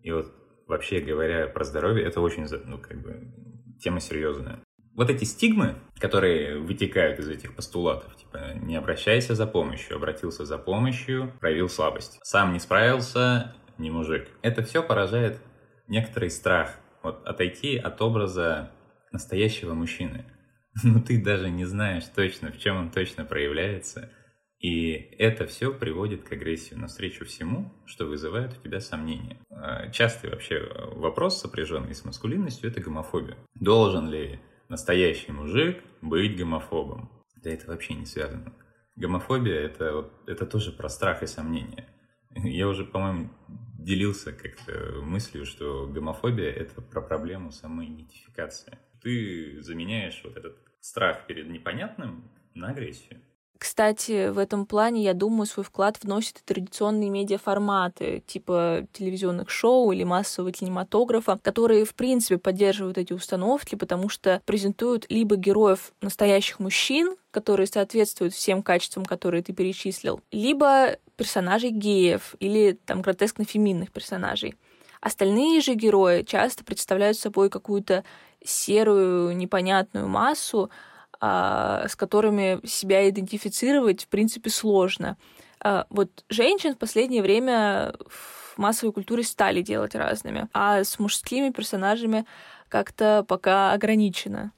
И 0.00 0.12
вот 0.12 0.32
вообще 0.66 1.00
говоря 1.00 1.48
про 1.48 1.64
здоровье, 1.64 2.06
это 2.06 2.20
очень, 2.20 2.46
ну, 2.64 2.78
как 2.78 3.02
бы, 3.02 3.32
тема 3.80 4.00
серьезная. 4.00 4.62
Вот 4.96 5.10
эти 5.10 5.24
стигмы, 5.24 5.76
которые 5.98 6.58
вытекают 6.58 7.18
из 7.18 7.28
этих 7.28 7.54
постулатов, 7.54 8.16
типа 8.16 8.54
не 8.54 8.76
обращайся 8.76 9.34
за 9.34 9.46
помощью, 9.46 9.96
обратился 9.96 10.44
за 10.46 10.56
помощью, 10.56 11.32
проявил 11.40 11.68
слабость. 11.68 12.18
Сам 12.22 12.52
не 12.54 12.58
справился, 12.58 13.54
не 13.76 13.90
мужик. 13.90 14.28
Это 14.42 14.62
все 14.62 14.82
поражает 14.82 15.38
некоторый 15.86 16.30
страх 16.30 16.74
вот, 17.02 17.24
отойти 17.26 17.76
от 17.76 18.00
образа 18.00 18.70
настоящего 19.12 19.74
мужчины. 19.74 20.24
Но 20.82 21.00
ты 21.00 21.22
даже 21.22 21.50
не 21.50 21.66
знаешь 21.66 22.04
точно, 22.14 22.50
в 22.50 22.58
чем 22.58 22.78
он 22.78 22.90
точно 22.90 23.24
проявляется– 23.24 24.10
и 24.58 24.92
это 25.18 25.46
все 25.46 25.72
приводит 25.72 26.22
к 26.22 26.32
агрессии 26.32 26.74
навстречу 26.74 27.26
всему, 27.26 27.72
что 27.84 28.06
вызывает 28.06 28.56
у 28.56 28.62
тебя 28.62 28.80
сомнения. 28.80 29.38
А, 29.50 29.90
частый 29.90 30.30
вообще 30.30 30.66
вопрос, 30.92 31.40
сопряженный 31.40 31.94
с 31.94 32.04
маскулинностью, 32.04 32.70
это 32.70 32.80
гомофобия. 32.80 33.36
Должен 33.54 34.08
ли 34.08 34.40
настоящий 34.68 35.32
мужик 35.32 35.82
быть 36.02 36.36
гомофобом? 36.36 37.10
Да 37.36 37.50
это 37.50 37.66
вообще 37.66 37.94
не 37.94 38.06
связано. 38.06 38.52
Гомофобия 38.96 39.60
это, 39.60 40.10
это 40.26 40.46
тоже 40.46 40.72
про 40.72 40.88
страх 40.88 41.22
и 41.22 41.26
сомнения. 41.26 41.86
Я 42.34 42.68
уже, 42.68 42.84
по-моему, 42.84 43.30
делился 43.78 44.32
как-то 44.32 45.00
мыслью, 45.02 45.46
что 45.46 45.86
гомофобия 45.86 46.50
это 46.50 46.80
про 46.82 47.00
проблему 47.00 47.52
самоидентификации. 47.52 48.78
Ты 49.02 49.62
заменяешь 49.62 50.20
вот 50.24 50.36
этот 50.36 50.58
страх 50.80 51.26
перед 51.26 51.48
непонятным 51.48 52.30
на 52.54 52.70
агрессию. 52.70 53.20
Кстати, 53.58 54.28
в 54.28 54.38
этом 54.38 54.66
плане, 54.66 55.02
я 55.02 55.14
думаю, 55.14 55.46
свой 55.46 55.64
вклад 55.64 55.98
вносят 56.02 56.38
и 56.38 56.44
традиционные 56.44 57.08
медиаформаты, 57.10 58.22
типа 58.26 58.86
телевизионных 58.92 59.48
шоу 59.50 59.92
или 59.92 60.04
массового 60.04 60.52
кинематографа, 60.52 61.38
которые, 61.42 61.84
в 61.84 61.94
принципе, 61.94 62.38
поддерживают 62.38 62.98
эти 62.98 63.12
установки, 63.12 63.74
потому 63.74 64.08
что 64.08 64.42
презентуют 64.44 65.06
либо 65.08 65.36
героев 65.36 65.92
настоящих 66.02 66.60
мужчин, 66.60 67.16
которые 67.30 67.66
соответствуют 67.66 68.34
всем 68.34 68.62
качествам, 68.62 69.04
которые 69.04 69.42
ты 69.42 69.52
перечислил, 69.52 70.20
либо 70.32 70.96
персонажей 71.16 71.70
геев 71.70 72.34
или 72.40 72.78
там 72.84 73.00
гротескно-феминных 73.00 73.90
персонажей. 73.90 74.54
Остальные 75.00 75.60
же 75.60 75.74
герои 75.74 76.22
часто 76.22 76.64
представляют 76.64 77.18
собой 77.18 77.48
какую-то 77.48 78.04
серую, 78.44 79.36
непонятную 79.36 80.08
массу, 80.08 80.70
с 81.20 81.96
которыми 81.96 82.64
себя 82.66 83.08
идентифицировать, 83.08 84.04
в 84.04 84.08
принципе, 84.08 84.50
сложно. 84.50 85.16
А, 85.60 85.86
вот 85.90 86.24
женщин 86.28 86.74
в 86.74 86.78
последнее 86.78 87.22
время 87.22 87.94
в 88.08 88.58
массовой 88.58 88.92
культуре 88.92 89.22
стали 89.22 89.62
делать 89.62 89.94
разными, 89.94 90.48
а 90.52 90.84
с 90.84 90.98
мужскими 90.98 91.50
персонажами 91.50 92.26
как-то 92.68 93.24
пока 93.26 93.72
ограничено. 93.72 94.52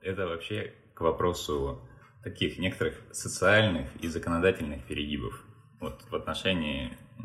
Это 0.00 0.26
вообще 0.26 0.74
к 0.94 1.00
вопросу 1.00 1.80
таких 2.22 2.58
некоторых 2.58 2.94
социальных 3.12 3.88
и 4.00 4.08
законодательных 4.08 4.84
перегибов 4.84 5.44
вот, 5.80 6.02
в 6.10 6.14
отношении 6.14 6.88
э, 6.88 7.22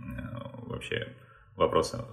вообще 0.68 1.16
вопроса 1.56 2.06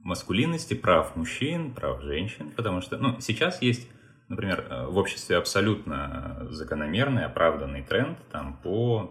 маскулинности, 0.00 0.74
прав 0.74 1.16
мужчин, 1.16 1.74
прав 1.74 2.02
женщин, 2.02 2.50
потому 2.52 2.80
что 2.80 2.96
ну, 2.98 3.20
сейчас 3.20 3.60
есть 3.62 3.88
например, 4.28 4.66
э, 4.68 4.86
в 4.86 4.96
обществе 4.96 5.36
абсолютно 5.36 6.46
закономерный, 6.50 7.24
оправданный 7.24 7.82
тренд 7.82 8.18
там, 8.30 8.60
по, 8.62 9.10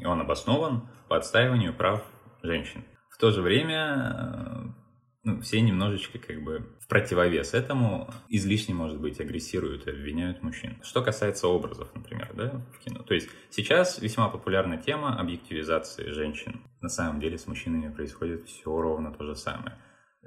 и 0.00 0.04
он 0.04 0.20
обоснован 0.20 0.88
по 1.08 1.16
отстаиванию 1.16 1.74
прав 1.74 2.02
женщин. 2.42 2.84
В 3.10 3.18
то 3.18 3.30
же 3.30 3.42
время 3.42 4.74
э, 4.74 4.82
ну, 5.24 5.40
все 5.40 5.60
немножечко 5.60 6.18
как 6.18 6.42
бы 6.42 6.66
в 6.80 6.88
противовес 6.88 7.54
этому 7.54 8.12
излишне, 8.28 8.74
может 8.74 9.00
быть, 9.00 9.20
агрессируют 9.20 9.86
и 9.86 9.90
обвиняют 9.90 10.42
мужчин. 10.42 10.78
Что 10.82 11.02
касается 11.02 11.46
образов, 11.46 11.94
например, 11.94 12.32
да, 12.34 12.64
в 12.72 12.78
кино. 12.80 13.02
То 13.02 13.14
есть 13.14 13.28
сейчас 13.50 14.00
весьма 14.00 14.28
популярна 14.28 14.78
тема 14.78 15.18
объективизации 15.18 16.10
женщин. 16.10 16.62
На 16.80 16.88
самом 16.88 17.20
деле 17.20 17.38
с 17.38 17.46
мужчинами 17.46 17.92
происходит 17.92 18.48
все 18.48 18.80
ровно 18.80 19.12
то 19.12 19.24
же 19.24 19.36
самое. 19.36 19.78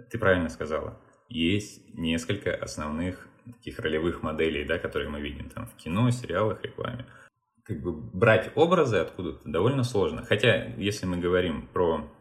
Ты 0.10 0.18
правильно 0.18 0.50
сказала. 0.50 1.02
Есть 1.28 1.94
несколько 1.94 2.56
основных 2.56 3.28
таких 3.54 3.80
ролевых 3.80 4.24
моделей, 4.24 4.66
да, 4.66 4.78
которые 4.78 5.10
мы 5.10 5.22
видим 5.22 5.50
там 5.50 5.68
в 5.68 5.75
кино, 5.75 6.10
сериалах, 6.12 6.64
рекламе. 6.64 7.06
Как 7.64 7.82
бы 7.82 7.94
брать 7.94 8.52
образы 8.56 8.98
откуда-то 8.98 9.50
довольно 9.50 9.84
сложно. 9.84 10.24
Хотя, 10.24 10.66
если 10.78 11.06
мы 11.06 11.18
говорим 11.18 11.68
про 11.68 12.12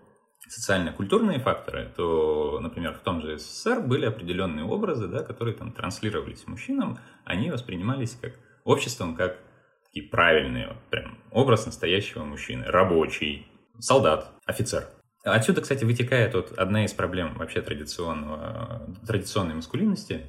социально-культурные 0.49 1.39
факторы, 1.39 1.93
то, 1.97 2.59
например, 2.61 2.95
в 2.95 3.01
том 3.01 3.23
же 3.23 3.39
СССР 3.39 3.81
были 3.81 4.07
определенные 4.07 4.65
образы, 4.65 5.09
да, 5.09 5.23
которые 5.23 5.55
там 5.55 5.73
транслировались 5.73 6.47
мужчинам, 6.47 6.99
они 7.25 7.51
воспринимались 7.51 8.17
как 8.21 8.35
обществом 8.65 9.15
как 9.17 9.39
такие 9.87 10.09
правильные, 10.09 10.69
вот 10.69 10.79
прям 10.91 11.19
образ 11.31 11.67
настоящего 11.67 12.25
мужчины, 12.25 12.65
рабочий, 12.67 13.47
солдат, 13.79 14.33
офицер. 14.45 14.87
Отсюда, 15.25 15.63
кстати, 15.63 15.85
вытекает 15.85 16.35
вот 16.35 16.53
одна 16.53 16.85
из 16.85 16.93
проблем 16.93 17.35
вообще 17.37 17.63
традиционного, 17.63 18.95
традиционной 19.07 19.55
маскулинности, 19.55 20.27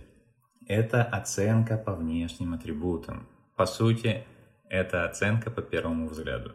это 0.67 1.03
оценка 1.03 1.77
по 1.77 1.95
внешним 1.95 2.53
атрибутам. 2.53 3.27
По 3.55 3.65
сути, 3.65 4.25
это 4.69 5.05
оценка 5.05 5.51
по 5.51 5.61
первому 5.61 6.07
взгляду. 6.07 6.53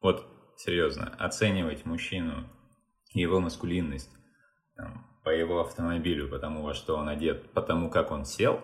Вот, 0.00 0.26
серьезно, 0.56 1.14
оценивать 1.18 1.84
мужчину 1.84 2.48
его 3.12 3.40
маскулинность 3.40 4.10
там, 4.76 5.06
по 5.24 5.30
его 5.30 5.60
автомобилю, 5.60 6.28
по 6.28 6.38
тому, 6.38 6.62
во 6.62 6.74
что 6.74 6.96
он 6.96 7.08
одет, 7.08 7.50
по 7.52 7.62
тому, 7.62 7.90
как 7.90 8.10
он 8.10 8.24
сел, 8.24 8.60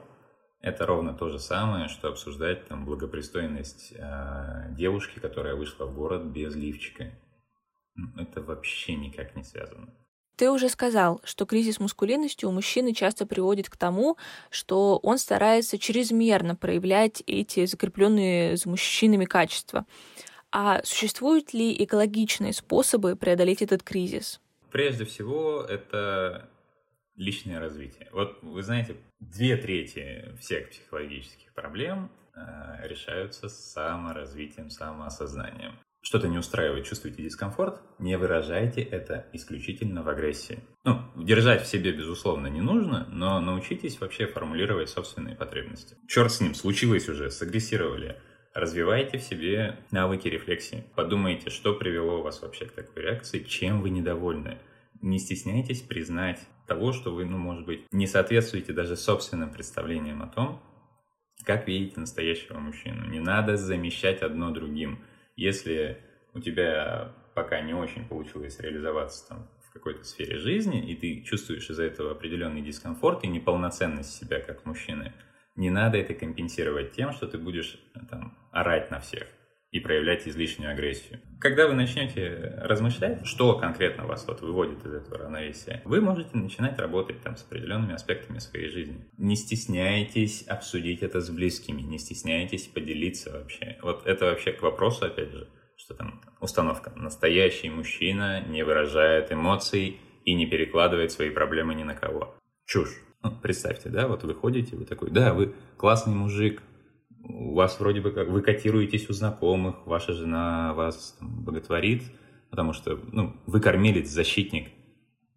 это 0.61 0.87
ровно 0.87 1.15
то 1.15 1.29
же 1.29 1.39
самое, 1.39 1.89
что 1.89 2.09
обсуждать 2.09 2.67
там 2.67 2.85
благопристойность 2.85 3.93
э, 3.97 4.75
девушки, 4.75 5.21
которая 5.21 5.55
вышла 5.55 5.87
в 5.87 5.95
город 5.95 6.25
без 6.25 6.55
лифчика. 6.57 7.13
Это 8.17 8.43
вообще 8.43 8.97
никак 8.97 9.37
не 9.37 9.45
связано. 9.45 9.95
Ты 10.39 10.53
уже 10.53 10.69
сказал, 10.69 11.21
что 11.25 11.47
кризис 11.47 11.81
маскулинности 11.81 12.45
у 12.45 12.53
мужчины 12.53 12.95
часто 12.95 13.27
приводит 13.27 13.69
к 13.69 13.77
тому, 13.77 14.17
что 14.51 14.97
он 15.03 15.19
старается 15.19 15.79
чрезмерно 15.79 16.55
проявлять 16.55 17.25
эти 17.27 17.67
закрепленные 17.67 18.57
за 18.57 18.69
мужчинами 18.69 19.25
качества. 19.25 19.85
А 20.53 20.81
существуют 20.85 21.55
ли 21.55 21.75
экологичные 21.83 22.53
способы 22.53 23.17
преодолеть 23.17 23.63
этот 23.63 23.83
кризис? 23.83 24.41
Прежде 24.71 25.05
всего, 25.07 25.61
это 25.63 26.49
личное 27.17 27.59
развитие. 27.59 28.09
Вот 28.13 28.39
вы 28.43 28.63
знаете, 28.63 28.95
две 29.19 29.57
трети 29.57 30.37
всех 30.41 30.71
психологических 30.71 31.53
проблем 31.53 32.13
э, 32.37 32.87
решаются 32.87 33.49
саморазвитием, 33.49 34.71
самоосознанием 34.71 35.75
что-то 36.09 36.27
не 36.27 36.39
устраивает, 36.39 36.87
чувствуете 36.87 37.23
дискомфорт, 37.23 37.83
не 37.99 38.17
выражайте 38.17 38.81
это 38.81 39.27
исключительно 39.35 40.03
в 40.03 40.09
агрессии. 40.09 40.61
Ну, 40.85 41.03
держать 41.17 41.63
в 41.63 41.67
себе, 41.67 41.93
безусловно, 41.93 42.47
не 42.47 42.63
нужно, 42.63 43.07
но 43.13 43.39
научитесь 43.43 44.01
вообще 44.01 44.27
формулировать 44.27 44.89
собственные 44.89 45.37
потребности. 45.37 45.99
Черт 46.09 46.33
с 46.33 46.41
ним, 46.41 46.55
случилось 46.55 47.11
уже, 47.11 47.31
сагрессировали. 47.31 48.17
Развивайте 48.55 49.19
в 49.19 49.23
себе 49.23 49.81
навыки 49.91 50.29
рефлексии. 50.29 50.87
Подумайте, 50.97 51.51
что 51.51 51.75
привело 51.75 52.23
вас 52.23 52.41
вообще 52.41 52.65
к 52.65 52.73
такой 52.73 53.03
реакции, 53.03 53.41
чем 53.41 53.83
вы 53.83 53.91
недовольны. 53.91 54.57
Не 55.03 55.19
стесняйтесь 55.19 55.83
признать 55.83 56.41
того, 56.67 56.95
что 56.95 57.15
вы, 57.15 57.27
ну, 57.27 57.37
может 57.37 57.67
быть, 57.67 57.83
не 57.93 58.07
соответствуете 58.07 58.73
даже 58.73 58.97
собственным 58.97 59.53
представлениям 59.53 60.23
о 60.23 60.29
том, 60.29 60.63
как 61.45 61.69
видите 61.69 62.01
настоящего 62.01 62.59
мужчину. 62.59 63.05
Не 63.11 63.21
надо 63.21 63.59
замещать 63.59 64.23
одно 64.23 64.51
другим. 64.53 65.01
Если 65.39 65.99
у 66.35 66.41
тебя 66.41 67.15
пока 67.33 67.61
не 67.61 67.73
очень 67.73 68.05
получилось 68.09 68.59
реализоваться 68.59 69.29
там 69.29 69.49
в 69.69 69.73
какой-то 69.73 70.03
сфере 70.03 70.37
жизни, 70.37 70.91
и 70.91 70.97
ты 70.97 71.23
чувствуешь 71.23 71.71
из-за 71.71 71.85
этого 71.85 72.11
определенный 72.11 72.61
дискомфорт 72.61 73.23
и 73.23 73.29
неполноценность 73.29 74.17
себя 74.17 74.41
как 74.41 74.67
мужчины, 74.67 75.13
не 75.55 75.71
надо 75.71 75.97
это 75.97 76.15
компенсировать 76.15 76.91
тем, 76.91 77.13
что 77.13 77.29
ты 77.29 77.39
будешь 77.39 77.79
там 78.11 78.37
орать 78.51 78.91
на 78.91 78.99
всех. 78.99 79.29
И 79.71 79.81
проявлять 79.81 80.27
излишнюю 80.27 80.73
агрессию. 80.73 81.21
Когда 81.41 81.69
вы 81.69 81.75
начнете 81.75 82.55
размышлять, 82.59 83.27
что 83.27 83.59
конкретно 83.59 84.07
вас 84.07 84.27
вот 84.27 84.41
выводит 84.41 84.85
из 84.87 84.95
этого 84.95 85.19
равновесия, 85.19 85.83
вы 85.85 86.01
можете 86.01 86.37
начинать 86.37 86.79
работать 86.79 87.21
там 87.21 87.37
с 87.37 87.45
определенными 87.45 87.95
аспектами 87.95 88.39
своей 88.39 88.69
жизни. 88.69 89.07
Не 89.19 89.37
стесняйтесь 89.37 90.43
обсудить 90.47 91.03
это 91.03 91.21
с 91.21 91.29
близкими, 91.31 91.83
не 91.83 91.99
стесняйтесь 91.99 92.67
поделиться 92.67 93.31
вообще. 93.33 93.77
Вот 93.83 94.07
это 94.07 94.27
вообще 94.27 94.53
к 94.53 94.63
вопросу, 94.63 95.05
опять 95.05 95.33
же, 95.33 95.49
что 95.77 95.95
там 95.95 96.23
установка. 96.41 96.93
Настоящий 96.97 97.69
мужчина 97.69 98.43
не 98.49 98.63
выражает 98.63 99.31
эмоций 99.31 100.01
и 100.25 100.35
не 100.35 100.47
перекладывает 100.47 101.13
свои 101.13 101.31
проблемы 101.31 101.75
ни 101.75 101.85
на 101.85 101.95
кого. 101.95 102.35
Чушь. 102.65 103.03
Ну, 103.23 103.33
представьте, 103.43 103.89
да, 103.89 104.07
вот 104.07 104.23
вы 104.23 104.35
ходите, 104.35 104.77
вы 104.77 104.85
такой, 104.85 105.11
да, 105.11 105.35
вы 105.35 105.55
классный 105.77 106.15
мужик, 106.15 106.63
у 107.29 107.55
вас 107.55 107.79
вроде 107.79 108.01
бы 108.01 108.11
как, 108.11 108.29
вы 108.29 108.43
котируетесь 108.43 109.09
у 109.11 109.13
знакомых, 109.13 109.87
ваша 109.87 110.13
жена 110.13 110.75
вас 110.75 111.17
там, 111.19 111.45
боготворит, 111.45 112.03
потому 112.51 112.73
что, 112.73 112.99
ну, 113.13 113.37
вы 113.47 113.61
кормилец, 113.61 114.09
защитник, 114.09 114.69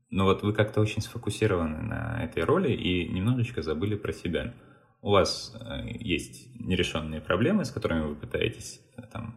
но 0.09 0.25
вот 0.25 0.43
вы 0.43 0.53
как-то 0.53 0.81
очень 0.81 1.01
сфокусированы 1.01 1.81
на 1.81 2.23
этой 2.23 2.43
роли 2.43 2.71
и 2.71 3.07
немножечко 3.07 3.61
забыли 3.61 3.95
про 3.95 4.13
себя. 4.13 4.53
У 5.01 5.11
вас 5.11 5.55
э, 5.59 5.89
есть 5.99 6.47
нерешенные 6.59 7.21
проблемы, 7.21 7.65
с 7.65 7.71
которыми 7.71 8.07
вы 8.07 8.15
пытаетесь 8.15 8.81
э, 8.97 9.01
там, 9.11 9.35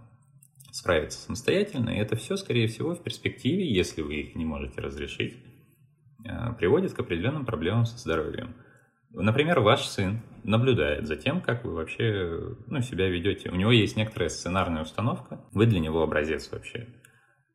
справиться 0.73 1.19
самостоятельно, 1.19 1.91
и 1.91 1.99
это 1.99 2.17
все, 2.17 2.37
скорее 2.37 2.67
всего, 2.67 2.95
в 2.95 3.03
перспективе, 3.03 3.73
если 3.73 4.03
вы 4.03 4.17
их 4.17 4.35
не 4.35 4.45
можете 4.45 4.81
разрешить, 4.81 5.37
э, 6.25 6.53
приводит 6.59 6.93
к 6.93 6.99
определенным 6.99 7.47
проблемам 7.47 7.87
со 7.87 7.97
здоровьем. 7.99 8.55
Например, 9.15 9.61
ваш 9.61 9.87
сын 9.87 10.23
наблюдает 10.43 11.07
за 11.07 11.17
тем, 11.17 11.41
как 11.41 11.65
вы 11.65 11.73
вообще 11.75 12.57
ну, 12.67 12.81
себя 12.81 13.09
ведете. 13.09 13.51
У 13.51 13.55
него 13.55 13.71
есть 13.71 13.97
некоторая 13.97 14.29
сценарная 14.29 14.83
установка, 14.83 15.45
вы 15.53 15.67
для 15.67 15.79
него 15.79 16.03
образец 16.03 16.51
вообще. 16.51 16.89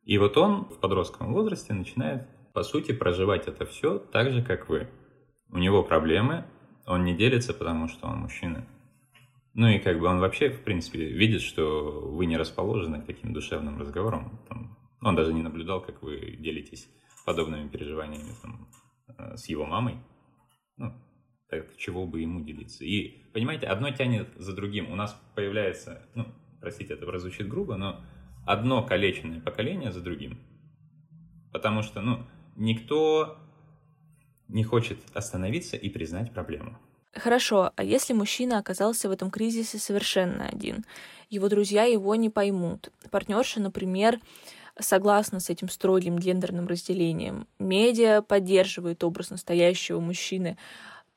И 0.04 0.16
вот 0.16 0.36
он 0.38 0.64
в 0.64 0.80
подростковом 0.80 1.34
возрасте 1.34 1.74
начинает, 1.74 2.26
по 2.54 2.62
сути, 2.62 2.92
проживать 2.92 3.46
это 3.46 3.66
все 3.66 3.98
так 3.98 4.32
же, 4.32 4.42
как 4.42 4.68
вы. 4.68 4.88
У 5.50 5.58
него 5.58 5.82
проблемы, 5.82 6.46
он 6.86 7.04
не 7.04 7.14
делится, 7.14 7.52
потому 7.52 7.88
что 7.88 8.06
он 8.06 8.18
мужчина. 8.18 8.66
Ну 9.52 9.68
и 9.68 9.78
как 9.78 9.98
бы 9.98 10.06
он 10.06 10.20
вообще, 10.20 10.48
в 10.48 10.62
принципе, 10.62 11.04
видит, 11.04 11.42
что 11.42 12.00
вы 12.00 12.26
не 12.26 12.36
расположены 12.36 13.02
к 13.02 13.06
таким 13.06 13.34
душевным 13.34 13.78
разговорам. 13.78 14.40
Там, 14.48 14.78
он 15.02 15.14
даже 15.14 15.34
не 15.34 15.42
наблюдал, 15.42 15.82
как 15.82 16.02
вы 16.02 16.36
делитесь 16.38 16.88
подобными 17.26 17.68
переживаниями 17.68 18.32
там, 18.40 18.68
э, 19.18 19.36
с 19.36 19.48
его 19.48 19.66
мамой. 19.66 19.98
Ну, 20.76 20.94
так 21.50 21.76
чего 21.76 22.06
бы 22.06 22.20
ему 22.20 22.40
делиться? 22.40 22.84
И, 22.84 23.22
понимаете, 23.32 23.66
одно 23.66 23.90
тянет 23.90 24.28
за 24.36 24.54
другим. 24.54 24.90
У 24.90 24.94
нас 24.94 25.20
появляется, 25.34 26.06
ну, 26.14 26.26
простите, 26.60 26.94
это 26.94 27.06
прозвучит 27.06 27.48
грубо, 27.48 27.76
но 27.76 28.00
одно 28.46 28.84
калеченное 28.84 29.40
поколение 29.40 29.92
за 29.92 30.00
другим. 30.00 30.38
Потому 31.52 31.82
что, 31.82 32.00
ну, 32.00 32.24
никто 32.56 33.36
не 34.48 34.64
хочет 34.64 34.98
остановиться 35.14 35.76
и 35.76 35.88
признать 35.88 36.32
проблему. 36.32 36.78
Хорошо, 37.12 37.72
а 37.74 37.82
если 37.82 38.12
мужчина 38.12 38.58
оказался 38.58 39.08
в 39.08 39.12
этом 39.12 39.30
кризисе 39.30 39.78
совершенно 39.78 40.46
один? 40.46 40.84
Его 41.28 41.48
друзья 41.48 41.84
его 41.84 42.14
не 42.14 42.30
поймут. 42.30 42.90
Партнерша, 43.10 43.60
например, 43.60 44.20
согласна 44.78 45.40
с 45.40 45.50
этим 45.50 45.68
строгим 45.68 46.18
гендерным 46.18 46.68
разделением. 46.68 47.48
Медиа 47.58 48.22
поддерживает 48.22 49.02
образ 49.02 49.30
настоящего 49.30 49.98
мужчины. 50.00 50.56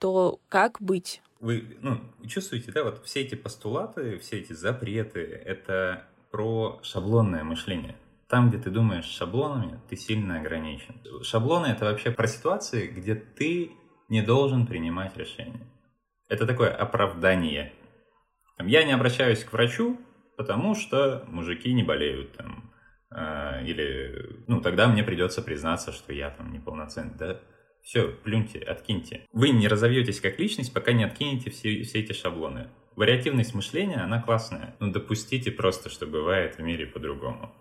То 0.04 0.42
как 0.50 0.82
быть? 0.82 1.22
Вы 1.40 1.78
ну, 1.80 1.98
чувствуете, 2.28 2.74
да, 2.74 2.84
вот 2.84 3.06
все 3.06 3.22
эти 3.22 3.36
постулаты, 3.36 4.18
все 4.18 4.40
эти 4.42 4.52
запреты, 4.52 5.22
это 5.22 6.04
про 6.30 6.82
шаблонное 6.84 7.46
мышление. 7.46 7.96
Там, 8.28 8.50
где 8.50 8.58
ты 8.58 8.70
думаешь 8.70 9.06
шаблонами, 9.06 9.80
ты 9.88 9.96
сильно 9.96 10.42
ограничен. 10.42 11.02
Шаблоны— 11.24 11.68
это 11.68 11.86
вообще 11.86 12.12
про 12.12 12.28
ситуации, 12.28 12.88
где 12.88 13.16
ты 13.16 13.72
не 14.10 14.22
должен 14.22 14.68
принимать 14.68 15.16
решения. 15.16 15.66
Это 16.28 16.46
такое 16.46 16.76
оправдание. 16.76 17.72
Я 18.60 18.84
не 18.84 18.92
обращаюсь 18.92 19.46
к 19.46 19.54
врачу, 19.54 19.98
потому 20.36 20.76
что 20.76 21.24
мужики 21.30 21.72
не 21.72 21.84
болеют. 21.84 22.36
Там, 22.36 22.74
э, 23.10 23.66
или, 23.66 24.44
ну, 24.48 24.60
тогда 24.60 24.90
мне 24.90 25.02
придется 25.02 25.42
признаться, 25.42 25.94
что 25.94 26.12
я 26.12 26.30
там 26.30 26.52
неполноценный, 26.52 27.16
да? 27.18 27.40
Все, 27.84 28.08
плюньте, 28.08 28.60
откиньте. 28.60 29.28
Вы 29.34 29.50
не 29.50 29.68
разовьетесь 29.68 30.22
как 30.22 30.40
личность, 30.40 30.74
пока 30.74 30.94
не 30.94 31.04
откинете 31.04 31.50
все, 31.50 31.84
все 31.84 32.00
эти 32.00 32.14
шаблоны. 32.14 32.70
Вариативность 32.96 33.54
мышления, 33.54 33.98
она 33.98 34.22
классная. 34.22 34.76
Ну, 34.80 34.90
допустите 34.90 35.52
просто, 35.52 35.90
что 35.90 36.08
бывает 36.08 36.56
в 36.56 36.62
мире 36.62 36.88
по-другому. 36.88 37.54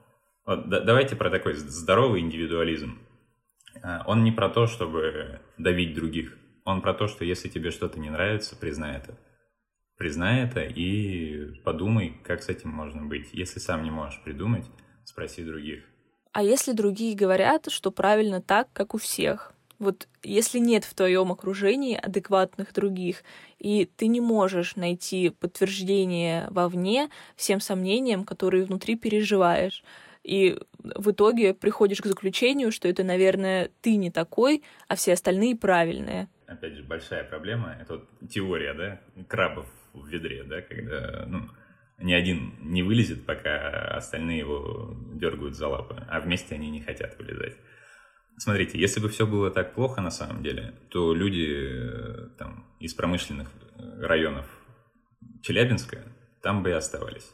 Вот, 0.47 0.69
да, 0.69 0.81
давайте 0.81 1.17
про 1.17 1.29
такой 1.29 1.55
здоровый 1.55 2.21
индивидуализм. 2.21 3.01
А, 3.83 4.05
он 4.07 4.23
не 4.23 4.31
про 4.31 4.49
то, 4.49 4.69
чтобы 4.69 5.41
давить 5.59 5.95
других. 5.95 6.39
Он 6.65 6.83
про 6.83 6.95
то, 6.95 7.09
что 7.09 7.25
если 7.25 7.49
тебе 7.49 7.73
что-то 7.73 7.99
не 7.99 8.11
нравится, 8.11 8.55
признай 8.55 8.99
это. 8.99 9.19
Признай 9.99 10.45
это 10.45 10.61
и 10.61 11.61
подумай, 11.65 12.21
как 12.25 12.43
с 12.45 12.49
этим 12.49 12.71
можно 12.71 13.05
быть. 13.05 13.31
Если 13.33 13.59
сам 13.59 13.83
не 13.83 13.91
можешь 13.91 14.23
придумать, 14.23 14.67
спроси 15.05 15.43
других. 15.43 15.85
А 16.33 16.45
если 16.45 16.73
другие 16.73 17.17
говорят, 17.17 17.71
что 17.71 17.91
правильно 17.91 18.41
так, 18.41 18.69
как 18.73 18.95
у 18.95 18.99
всех? 18.99 19.52
Вот 19.83 20.07
если 20.23 20.59
нет 20.59 20.85
в 20.85 20.95
твоем 20.95 21.33
окружении 21.33 21.97
адекватных 21.97 22.73
других, 22.73 23.25
и 23.59 23.85
ты 23.85 24.07
не 24.07 24.21
можешь 24.21 24.77
найти 24.77 25.31
подтверждение 25.31 26.47
вовне 26.51 27.11
всем 27.35 27.61
сомнениям, 27.61 28.25
которые 28.25 28.65
внутри 28.65 28.97
переживаешь, 28.97 29.83
и 30.23 30.57
в 30.79 31.11
итоге 31.11 31.53
приходишь 31.53 32.01
к 32.01 32.07
заключению, 32.07 32.71
что 32.71 32.87
это, 32.87 33.03
наверное, 33.03 33.71
ты 33.81 33.97
не 33.97 34.13
такой, 34.13 34.63
а 34.87 34.95
все 34.95 35.15
остальные 35.15 35.57
правильные 35.57 36.29
опять 36.47 36.75
же, 36.75 36.83
большая 36.83 37.25
проблема, 37.25 37.77
это 37.81 37.95
вот 37.95 38.09
теория, 38.29 38.75
да, 38.75 39.01
крабов 39.27 39.67
в 39.93 40.07
ведре, 40.07 40.45
да, 40.45 40.61
когда, 40.61 41.25
ну, 41.27 41.49
ни 41.99 42.13
один 42.13 42.55
не 42.61 42.83
вылезет, 42.83 43.25
пока 43.25 43.97
остальные 43.97 44.39
его 44.39 44.97
дергают 45.15 45.55
за 45.55 45.69
лапы, 45.69 46.05
а 46.09 46.21
вместе 46.21 46.55
они 46.55 46.71
не 46.71 46.81
хотят 46.81 47.19
вылезать. 47.19 47.57
Смотрите, 48.39 48.79
если 48.79 49.01
бы 49.01 49.09
все 49.09 49.27
было 49.27 49.51
так 49.51 49.75
плохо 49.75 50.01
на 50.01 50.11
самом 50.11 50.43
деле, 50.43 50.75
то 50.91 51.15
люди 51.15 51.49
э, 51.49 52.29
там, 52.39 52.67
из 52.81 52.95
промышленных 52.95 53.51
э, 53.77 54.01
районов 54.01 54.47
Челябинска 55.43 55.99
там 56.43 56.63
бы 56.63 56.71
и 56.71 56.73
оставались. 56.73 57.31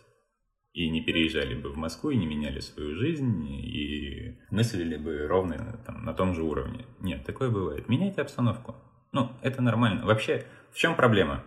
И 0.73 0.91
не 0.91 1.03
переезжали 1.03 1.55
бы 1.55 1.71
в 1.71 1.77
Москву, 1.77 2.11
и 2.11 2.17
не 2.17 2.27
меняли 2.27 2.61
свою 2.61 2.95
жизнь, 2.95 3.45
и 3.47 4.39
мыслили 4.51 4.97
бы 4.97 5.27
ровно 5.27 5.81
там, 5.87 6.05
на 6.05 6.13
том 6.13 6.35
же 6.35 6.43
уровне. 6.43 6.85
Нет, 7.01 7.25
такое 7.25 7.51
бывает. 7.51 7.89
Меняйте 7.89 8.21
обстановку. 8.21 8.77
Ну, 9.13 9.33
это 9.43 9.63
нормально. 9.63 10.05
Вообще, 10.05 10.45
в 10.71 10.77
чем 10.77 10.95
проблема? 10.95 11.43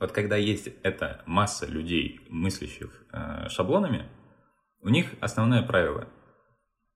Вот 0.00 0.12
когда 0.12 0.36
есть 0.36 0.68
эта 0.82 1.22
масса 1.26 1.66
людей, 1.66 2.20
мыслящих 2.28 3.04
э, 3.12 3.48
шаблонами, 3.48 4.06
у 4.80 4.88
них 4.88 5.14
основное 5.20 5.62
правило. 5.62 6.08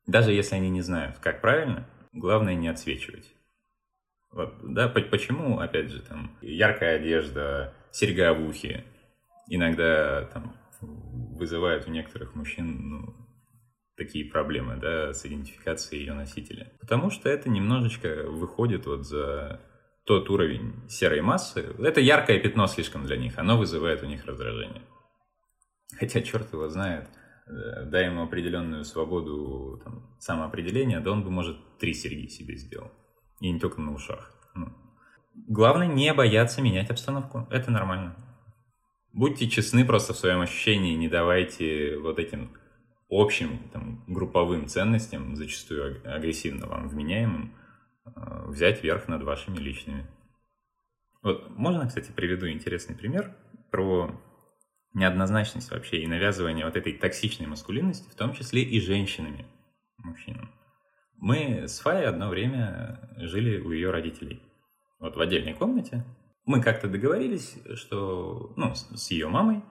Даже 0.06 0.32
если 0.32 0.56
они 0.56 0.70
не 0.70 0.82
знают, 0.82 1.18
как 1.18 1.40
правильно, 1.40 1.88
главное 2.12 2.54
не 2.54 2.68
отсвечивать. 2.68 3.32
Вот, 4.32 4.54
да, 4.62 4.88
почему, 4.88 5.58
опять 5.58 5.90
же, 5.90 6.02
там, 6.02 6.36
яркая 6.40 6.96
одежда, 6.96 7.74
серьга 7.90 8.32
в 8.32 8.46
ухе 8.46 8.84
иногда 9.48 10.24
там 10.32 10.56
вызывают 10.80 11.86
у 11.88 11.90
некоторых 11.90 12.34
мужчин 12.34 12.90
ну, 12.90 13.14
такие 13.96 14.24
проблемы, 14.24 14.76
да, 14.76 15.12
с 15.12 15.26
идентификацией 15.26 16.02
ее 16.02 16.14
носителя. 16.14 16.72
Потому 16.80 17.10
что 17.10 17.28
это 17.28 17.50
немножечко 17.50 18.24
выходит 18.28 18.86
вот 18.86 19.06
за 19.06 19.60
тот 20.04 20.30
уровень 20.30 20.88
серой 20.88 21.20
массы, 21.20 21.74
это 21.78 22.00
яркое 22.00 22.40
пятно 22.40 22.66
слишком 22.66 23.04
для 23.04 23.16
них, 23.16 23.38
оно 23.38 23.58
вызывает 23.58 24.02
у 24.02 24.06
них 24.06 24.24
раздражение. 24.24 24.82
Хотя 25.98 26.22
черт 26.22 26.52
его 26.52 26.68
знает, 26.68 27.08
дай 27.86 28.06
ему 28.06 28.22
определенную 28.22 28.84
свободу 28.84 29.80
там, 29.84 30.16
самоопределения, 30.18 31.00
да 31.00 31.12
он 31.12 31.24
бы, 31.24 31.30
может, 31.30 31.56
три 31.78 31.94
серьги 31.94 32.28
себе 32.28 32.56
сделал. 32.56 32.90
И 33.40 33.50
не 33.50 33.58
только 33.58 33.80
на 33.80 33.94
ушах. 33.94 34.32
Ну. 34.54 34.72
Главное 35.34 35.86
не 35.86 36.12
бояться 36.12 36.62
менять 36.62 36.90
обстановку. 36.90 37.46
Это 37.50 37.70
нормально. 37.70 38.16
Будьте 39.12 39.48
честны 39.48 39.84
просто 39.84 40.12
в 40.12 40.18
своем 40.18 40.40
ощущении, 40.40 40.94
не 40.94 41.08
давайте 41.08 41.98
вот 41.98 42.18
этим 42.18 42.52
общим 43.08 43.58
там, 43.72 44.04
групповым 44.06 44.66
ценностям, 44.66 45.34
зачастую 45.34 46.00
агрессивно 46.04 46.66
вам 46.66 46.88
вменяемым, 46.88 47.54
Э, 48.16 48.46
взять 48.46 48.82
верх 48.82 49.08
над 49.08 49.22
вашими 49.22 49.58
личными. 49.58 50.06
Вот 51.22 51.50
можно, 51.50 51.86
кстати, 51.86 52.10
приведу 52.10 52.48
интересный 52.48 52.96
пример 52.96 53.36
про 53.70 54.10
неоднозначность 54.94 55.70
вообще 55.70 56.02
и 56.02 56.06
навязывание 56.06 56.64
вот 56.64 56.76
этой 56.76 56.92
токсичной 56.92 57.46
маскулинности, 57.46 58.10
в 58.10 58.14
том 58.14 58.34
числе 58.34 58.62
и 58.62 58.80
женщинами, 58.80 59.46
мужчинам. 59.98 60.50
Мы 61.16 61.68
с 61.68 61.80
Фаей 61.80 62.08
одно 62.08 62.28
время 62.28 63.10
жили 63.16 63.60
у 63.60 63.70
ее 63.72 63.90
родителей. 63.90 64.42
Вот 64.98 65.16
в 65.16 65.20
отдельной 65.20 65.54
комнате. 65.54 66.04
Мы 66.46 66.62
как-то 66.62 66.88
договорились, 66.88 67.58
что, 67.74 68.52
ну, 68.56 68.74
с 68.74 69.10
ее 69.10 69.28
мамой, 69.28 69.62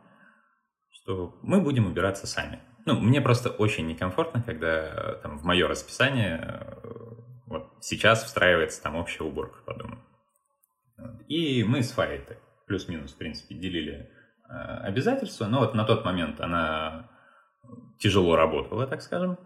что 0.92 1.40
мы 1.42 1.62
будем 1.62 1.88
убираться 1.88 2.28
сами. 2.28 2.60
Ну, 2.86 3.00
мне 3.00 3.20
просто 3.20 3.50
очень 3.50 3.88
некомфортно, 3.88 4.42
когда 4.44 5.16
там 5.16 5.38
в 5.38 5.44
мое 5.44 5.68
расписание 5.68 6.78
вот 7.48 7.74
сейчас 7.82 8.24
встраивается 8.24 8.82
там 8.82 8.96
общая 8.96 9.24
уборка 9.24 9.62
по. 9.66 9.76
И 11.28 11.64
мы 11.64 11.84
с 11.84 11.92
Фаей 11.92 12.22
плюс-минус, 12.68 13.14
в 13.14 13.18
принципе, 13.18 13.56
делили 13.56 13.94
э, 13.94 14.19
обязательства, 14.50 15.46
но 15.46 15.60
вот 15.60 15.76
на 15.76 15.86
тот 15.86 16.04
момент 16.06 16.42
она 16.42 17.10
тяжело 18.00 18.36
работала, 18.36 18.88
так 18.88 19.02
скажем. 19.02 19.38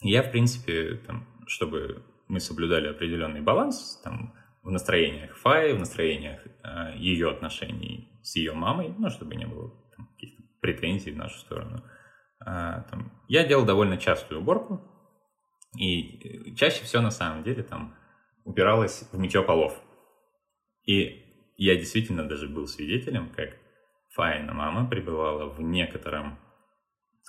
Я, 0.00 0.22
в 0.22 0.30
принципе, 0.30 0.96
там, 1.06 1.26
чтобы 1.46 2.02
мы 2.28 2.40
соблюдали 2.40 2.88
определенный 2.88 3.40
баланс 3.40 4.00
там, 4.02 4.34
в 4.62 4.70
настроениях 4.70 5.36
Фаи, 5.36 5.72
в 5.72 5.78
настроениях 5.78 6.40
э, 6.46 6.96
ее 6.96 7.30
отношений 7.30 8.18
с 8.22 8.36
ее 8.36 8.52
мамой, 8.52 8.94
ну, 8.98 9.10
чтобы 9.10 9.34
не 9.34 9.46
было 9.46 9.70
там, 9.96 10.08
каких-то 10.14 10.42
претензий 10.60 11.12
в 11.12 11.16
нашу 11.16 11.38
сторону. 11.40 11.84
Э, 12.40 12.84
там, 12.90 13.12
я 13.28 13.46
делал 13.46 13.64
довольно 13.64 13.96
частую 13.98 14.40
уборку, 14.40 14.80
и 15.78 16.54
чаще 16.54 16.84
всего, 16.84 17.02
на 17.02 17.10
самом 17.10 17.44
деле, 17.44 17.62
там 17.62 17.94
упиралась 18.44 19.08
в 19.10 19.18
мытье 19.18 19.42
полов. 19.42 19.80
И 20.84 21.52
я 21.56 21.76
действительно 21.76 22.28
даже 22.28 22.48
был 22.48 22.66
свидетелем, 22.66 23.30
как 23.30 23.56
Фаина 24.14 24.52
мама 24.52 24.88
пребывала 24.88 25.48
в 25.48 25.60
некотором 25.60 26.38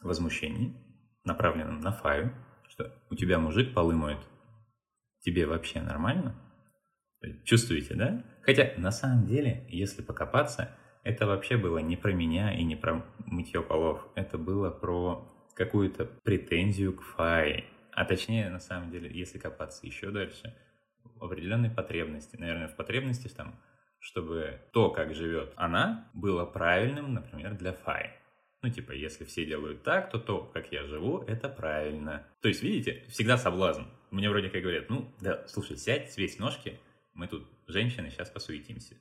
возмущении, 0.02 0.76
направленном 1.24 1.80
на 1.80 1.92
Фаю, 1.92 2.34
что 2.68 2.94
у 3.10 3.16
тебя 3.16 3.40
мужик 3.40 3.74
полы 3.74 3.96
моет. 3.96 4.20
Тебе 5.22 5.46
вообще 5.46 5.82
нормально? 5.82 6.36
Чувствуете, 7.46 7.96
да? 7.96 8.24
Хотя 8.42 8.74
на 8.78 8.92
самом 8.92 9.26
деле, 9.26 9.66
если 9.70 10.02
покопаться, 10.02 10.76
это 11.04 11.26
вообще 11.26 11.56
было 11.56 11.78
не 11.78 11.96
про 11.96 12.12
меня 12.12 12.54
и 12.54 12.64
не 12.64 12.76
про 12.76 13.06
мытье 13.20 13.62
полов. 13.62 14.06
Это 14.16 14.38
было 14.38 14.70
про 14.70 15.30
какую-то 15.56 16.06
претензию 16.06 16.94
к 16.94 17.04
Фае. 17.04 17.66
А 17.92 18.06
точнее, 18.06 18.50
на 18.50 18.60
самом 18.60 18.92
деле, 18.92 19.10
если 19.14 19.38
копаться 19.38 19.86
еще 19.86 20.12
дальше, 20.12 20.54
в 21.04 21.24
определенной 21.24 21.70
потребности. 21.70 22.36
Наверное, 22.38 22.68
в 22.68 22.76
потребности 22.76 23.28
там, 23.28 23.60
чтобы 24.04 24.60
то, 24.74 24.90
как 24.90 25.16
живет 25.16 25.54
она, 25.56 26.10
было 26.14 26.46
правильным, 26.46 27.14
например, 27.14 27.56
для 27.56 27.72
Фай. 27.72 28.12
Ну, 28.62 28.70
типа, 28.70 28.92
если 28.92 29.24
все 29.24 29.46
делают 29.46 29.84
так, 29.84 30.12
то 30.12 30.20
то, 30.20 30.50
как 30.54 30.72
я 30.72 30.84
живу, 30.84 31.20
это 31.20 31.48
правильно. 31.48 32.26
То 32.42 32.50
есть, 32.50 32.62
видите, 32.62 33.04
всегда 33.10 33.38
соблазн. 33.38 33.84
Мне 34.12 34.30
вроде 34.30 34.50
как 34.50 34.62
говорят, 34.62 34.90
ну, 34.90 35.10
да, 35.22 35.48
слушай, 35.48 35.78
сядь, 35.78 36.12
свесь 36.12 36.38
ножки, 36.38 36.80
мы 37.14 37.28
тут, 37.28 37.48
женщины, 37.68 38.10
сейчас 38.10 38.30
посуетимся. 38.30 38.96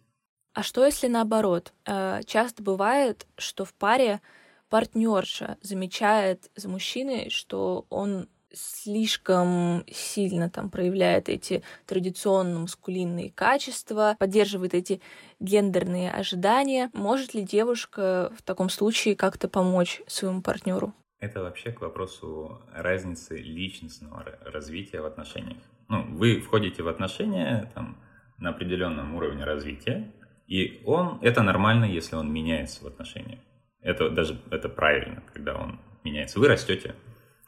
А 0.55 0.63
что 0.63 0.85
если 0.85 1.09
наоборот? 1.09 1.73
Э, 1.85 2.21
часто 2.25 2.63
бывает, 2.63 3.27
что 3.39 3.65
в 3.65 3.75
паре 3.75 4.21
партнерша 4.69 5.59
замечает 5.63 6.51
за 6.55 6.69
мужчиной, 6.69 7.31
что 7.31 7.87
он 7.89 8.29
слишком 8.55 9.85
сильно 9.91 10.51
там 10.51 10.71
проявляет 10.71 11.29
эти 11.29 11.63
традиционно 11.87 12.61
маскулинные 12.61 13.31
качества, 13.31 14.17
поддерживает 14.19 14.75
эти 14.75 15.01
гендерные 15.41 16.11
ожидания. 16.11 16.91
Может 16.93 17.35
ли 17.35 17.43
девушка 17.43 18.33
в 18.37 18.43
таком 18.43 18.69
случае 18.69 19.17
как-то 19.17 19.49
помочь 19.49 20.03
своему 20.07 20.43
партнеру? 20.43 20.95
Это 21.21 21.43
вообще 21.43 21.71
к 21.71 21.81
вопросу 21.81 22.61
разницы 22.75 23.39
личностного 23.39 24.25
развития 24.45 25.01
в 25.01 25.07
отношениях. 25.07 25.63
Ну, 25.89 26.05
вы 26.17 26.41
входите 26.41 26.83
в 26.83 26.89
отношения 26.89 27.71
там, 27.75 27.97
на 28.39 28.51
определенном 28.51 29.15
уровне 29.15 29.45
развития, 29.45 30.13
и 30.49 30.83
он, 30.85 31.19
это 31.23 31.43
нормально, 31.43 31.85
если 31.85 32.17
он 32.17 32.33
меняется 32.33 32.83
в 32.83 32.89
отношениях. 32.89 33.41
Это 33.81 34.11
даже 34.11 34.41
это 34.51 34.69
правильно, 34.69 35.23
когда 35.33 35.55
он 35.57 35.81
меняется. 36.03 36.41
Вы 36.41 36.49
растете, 36.49 36.95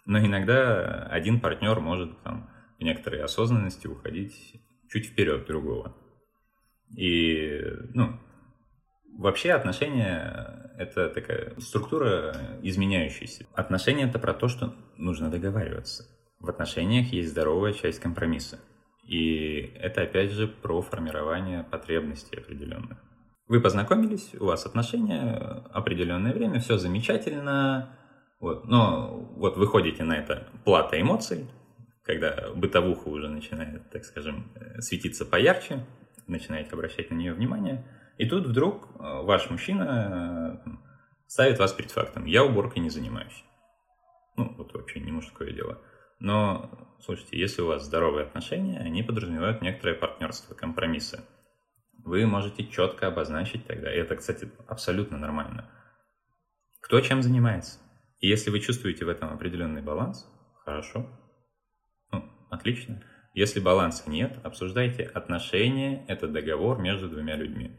но 0.04 0.18
иногда 0.18 1.06
один 1.06 1.40
партнер 1.40 1.80
может 1.80 2.20
там, 2.22 2.50
в 2.78 2.82
некоторой 2.82 3.22
осознанности 3.22 3.86
уходить 3.86 4.60
чуть 4.88 5.06
вперед 5.06 5.46
другого. 5.46 5.96
И, 6.96 7.60
ну, 7.94 8.18
вообще 9.18 9.52
отношения— 9.52 10.70
это 10.78 11.08
такая 11.08 11.58
структура 11.58 12.36
изменяющаяся. 12.62 13.46
Отношения— 13.54 14.04
это 14.08 14.18
про 14.18 14.34
то, 14.34 14.48
что 14.48 14.74
нужно 14.96 15.30
договариваться. 15.30 16.04
В 16.38 16.48
отношениях 16.50 17.12
есть 17.12 17.30
здоровая 17.30 17.72
часть 17.72 18.00
компромисса. 18.00 18.58
И 19.06 19.72
это, 19.80 20.02
опять 20.02 20.30
же, 20.32 20.46
про 20.46 20.80
формирование 20.82 21.64
потребностей 21.64 22.36
определенных. 22.36 22.98
Вы 23.46 23.60
познакомились, 23.60 24.34
у 24.40 24.46
вас 24.46 24.64
отношения, 24.64 25.36
определенное 25.72 26.32
время, 26.32 26.60
все 26.60 26.78
замечательно, 26.78 27.98
вот. 28.44 28.66
Но 28.66 29.08
вот 29.36 29.56
выходите 29.56 30.04
на 30.04 30.18
это 30.18 30.46
плата 30.66 31.00
эмоций, 31.00 31.48
когда 32.02 32.50
бытовуха 32.54 33.08
уже 33.08 33.30
начинает, 33.30 33.88
так 33.88 34.04
скажем, 34.04 34.52
э, 34.54 34.82
светиться 34.82 35.24
поярче, 35.24 35.86
начинаете 36.26 36.72
обращать 36.72 37.10
на 37.10 37.14
нее 37.14 37.32
внимание, 37.32 37.86
и 38.18 38.28
тут 38.28 38.44
вдруг 38.44 38.90
э, 38.96 39.22
ваш 39.22 39.48
мужчина 39.48 40.60
э, 40.62 40.70
ставит 41.26 41.58
вас 41.58 41.72
перед 41.72 41.90
фактом. 41.90 42.26
Я 42.26 42.44
уборкой 42.44 42.82
не 42.82 42.90
занимаюсь. 42.90 43.44
Ну, 44.36 44.54
вот 44.58 44.74
вообще 44.74 45.00
не 45.00 45.10
мужское 45.10 45.50
дело. 45.50 45.80
Но, 46.20 46.98
слушайте, 47.02 47.38
если 47.38 47.62
у 47.62 47.68
вас 47.68 47.82
здоровые 47.86 48.26
отношения, 48.26 48.78
они 48.78 49.02
подразумевают 49.02 49.62
некоторое 49.62 49.94
партнерство, 49.94 50.54
компромиссы. 50.54 51.24
Вы 52.04 52.26
можете 52.26 52.66
четко 52.66 53.06
обозначить 53.06 53.66
тогда, 53.66 53.90
и 53.90 53.96
это, 53.96 54.16
кстати, 54.16 54.50
абсолютно 54.68 55.16
нормально, 55.16 55.70
кто 56.82 57.00
чем 57.00 57.22
занимается. 57.22 57.78
И 58.24 58.26
если 58.26 58.48
вы 58.48 58.60
чувствуете 58.60 59.04
в 59.04 59.10
этом 59.10 59.34
определенный 59.34 59.82
баланс, 59.82 60.26
хорошо, 60.64 61.06
ну, 62.10 62.24
отлично. 62.48 63.04
Если 63.34 63.60
баланса 63.60 64.08
нет, 64.08 64.38
обсуждайте 64.42 65.02
отношения, 65.02 66.06
это 66.08 66.26
договор 66.26 66.78
между 66.78 67.10
двумя 67.10 67.36
людьми. 67.36 67.78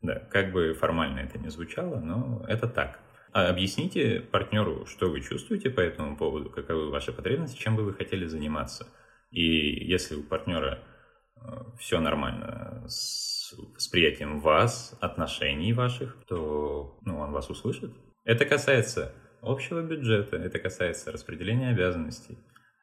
Да, 0.00 0.20
как 0.20 0.52
бы 0.52 0.72
формально 0.72 1.18
это 1.18 1.38
ни 1.38 1.48
звучало, 1.48 2.00
но 2.00 2.46
это 2.48 2.66
так. 2.66 2.98
А 3.34 3.50
объясните 3.50 4.20
партнеру, 4.20 4.86
что 4.86 5.10
вы 5.10 5.20
чувствуете 5.20 5.68
по 5.68 5.80
этому 5.80 6.16
поводу, 6.16 6.48
каковы 6.48 6.88
ваши 6.88 7.12
потребности, 7.12 7.58
чем 7.58 7.76
бы 7.76 7.82
вы 7.82 7.92
хотели 7.92 8.24
заниматься. 8.24 8.86
И 9.30 9.44
если 9.84 10.14
у 10.14 10.22
партнера 10.22 10.82
э, 11.36 11.40
все 11.78 12.00
нормально 12.00 12.84
с 12.88 13.52
восприятием 13.74 14.40
вас, 14.40 14.96
отношений 15.02 15.74
ваших, 15.74 16.16
то 16.26 16.98
ну, 17.04 17.18
он 17.18 17.32
вас 17.32 17.50
услышит, 17.50 17.92
это 18.24 18.44
касается 18.44 19.12
общего 19.42 19.82
бюджета, 19.82 20.36
это 20.36 20.58
касается 20.58 21.12
распределения 21.12 21.70
обязанностей. 21.70 22.38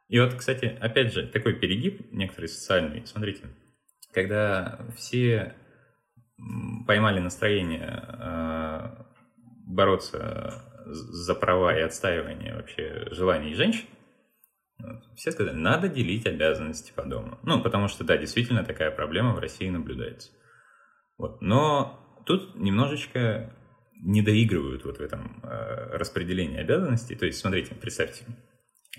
И 0.08 0.20
вот, 0.20 0.34
кстати, 0.34 0.78
опять 0.80 1.14
же, 1.14 1.28
такой 1.28 1.54
перегиб 1.54 2.12
некоторый 2.12 2.48
социальный. 2.48 3.06
Смотрите, 3.06 3.48
когда 4.14 4.80
все 4.96 5.54
поймали 6.86 7.20
настроение 7.20 8.04
э, 8.08 9.04
бороться 9.68 10.64
за 10.86 11.36
права 11.36 11.78
и 11.78 11.82
отстаивание 11.82 12.56
вообще 12.56 13.08
желаний 13.12 13.54
женщин, 13.54 13.86
все 15.16 15.32
сказали, 15.32 15.56
надо 15.56 15.90
делить 15.90 16.26
обязанности 16.26 16.94
по 16.96 17.04
дому. 17.04 17.40
Ну, 17.44 17.62
потому 17.62 17.88
что, 17.88 18.04
да, 18.04 18.16
действительно 18.18 18.64
такая 18.64 18.92
проблема 18.92 19.34
в 19.34 19.40
России 19.40 19.70
наблюдается. 19.70 20.32
Вот. 21.18 21.42
Но 21.42 22.22
тут 22.26 22.56
немножечко 22.56 23.52
не 24.02 24.22
доигрывают 24.22 24.86
вот 24.86 24.98
в 24.98 25.02
этом 25.02 25.42
э, 25.44 25.98
распределении 25.98 26.60
обязанностей. 26.60 27.16
То 27.16 27.26
есть, 27.26 27.40
смотрите, 27.40 27.76
представьте, 27.76 28.26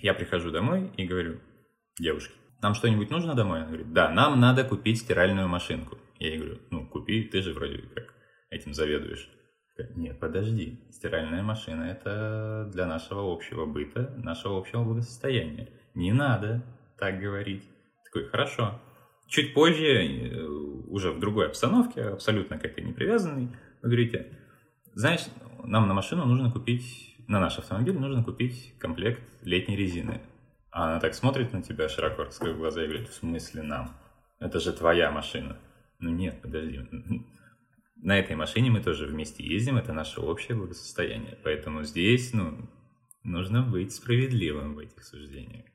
я 0.01 0.15
прихожу 0.15 0.51
домой 0.51 0.91
и 0.97 1.07
говорю, 1.07 1.41
девушке, 1.99 2.35
нам 2.61 2.75
что-нибудь 2.75 3.11
нужно 3.11 3.35
домой? 3.35 3.61
Она 3.61 3.69
говорит, 3.69 3.93
да, 3.93 4.11
нам 4.11 4.41
надо 4.41 4.65
купить 4.65 4.99
стиральную 4.99 5.49
машинку. 5.49 5.99
Я 6.19 6.29
ей 6.31 6.39
говорю, 6.39 6.59
ну, 6.71 6.87
купи, 6.87 7.23
ты 7.25 7.43
же 7.43 7.53
вроде 7.53 7.79
как 7.95 8.15
этим 8.51 8.75
заведуешь. 8.75 9.31
Нет, 9.95 10.19
подожди, 10.19 10.81
стиральная 10.91 11.43
машина 11.43 11.85
это 11.85 12.69
для 12.73 12.87
нашего 12.87 13.33
общего 13.33 13.65
быта, 13.65 14.13
нашего 14.17 14.59
общего 14.59 14.83
благосостояния. 14.83 15.69
Не 15.95 16.13
надо 16.13 16.65
так 16.99 17.21
говорить. 17.21 17.63
Такой, 18.05 18.29
хорошо. 18.29 18.81
Чуть 19.29 19.55
позже, 19.55 19.85
э, 19.87 20.47
уже 20.89 21.13
в 21.13 21.21
другой 21.21 21.47
обстановке, 21.47 22.03
абсолютно 22.03 22.59
как 22.59 22.77
и 22.79 22.83
не 22.83 22.93
привязанный, 22.93 23.51
вы 23.83 23.91
говорите, 23.91 24.37
знаешь, 24.99 25.27
нам 25.63 25.87
на 25.87 25.95
машину 25.95 26.25
нужно 26.25 26.51
купить, 26.51 27.15
на 27.29 27.39
наш 27.39 27.57
автомобиль 27.57 27.97
нужно 27.97 28.25
купить 28.25 28.75
комплект 28.81 29.23
летней 29.43 29.77
резины. 29.77 30.21
А 30.73 30.91
она 30.91 30.99
так 30.99 31.15
смотрит 31.15 31.53
на 31.53 31.63
тебя, 31.63 31.89
широко 31.89 32.25
раскрыв 32.25 32.57
глаза, 32.57 32.83
и 32.83 32.89
говорит, 32.89 33.09
в 33.09 33.15
смысле 33.15 33.63
нам? 33.63 33.97
Это 34.41 34.59
же 34.59 34.73
твоя 34.73 35.13
машина. 35.13 35.57
Ну 36.01 36.11
нет, 36.11 36.43
подожди. 36.43 36.81
На 37.95 38.19
этой 38.19 38.35
машине 38.35 38.73
мы 38.73 38.81
тоже 38.81 39.07
вместе 39.07 39.45
ездим, 39.45 39.77
это 39.77 39.93
наше 39.93 40.21
общее 40.21 40.57
благосостояние. 40.57 41.39
Поэтому 41.45 41.85
здесь, 41.85 42.33
ну, 42.33 42.69
нужно 43.23 43.63
быть 43.63 43.95
справедливым 43.95 44.75
в 44.75 44.81
этих 44.81 45.05
суждениях. 45.05 45.67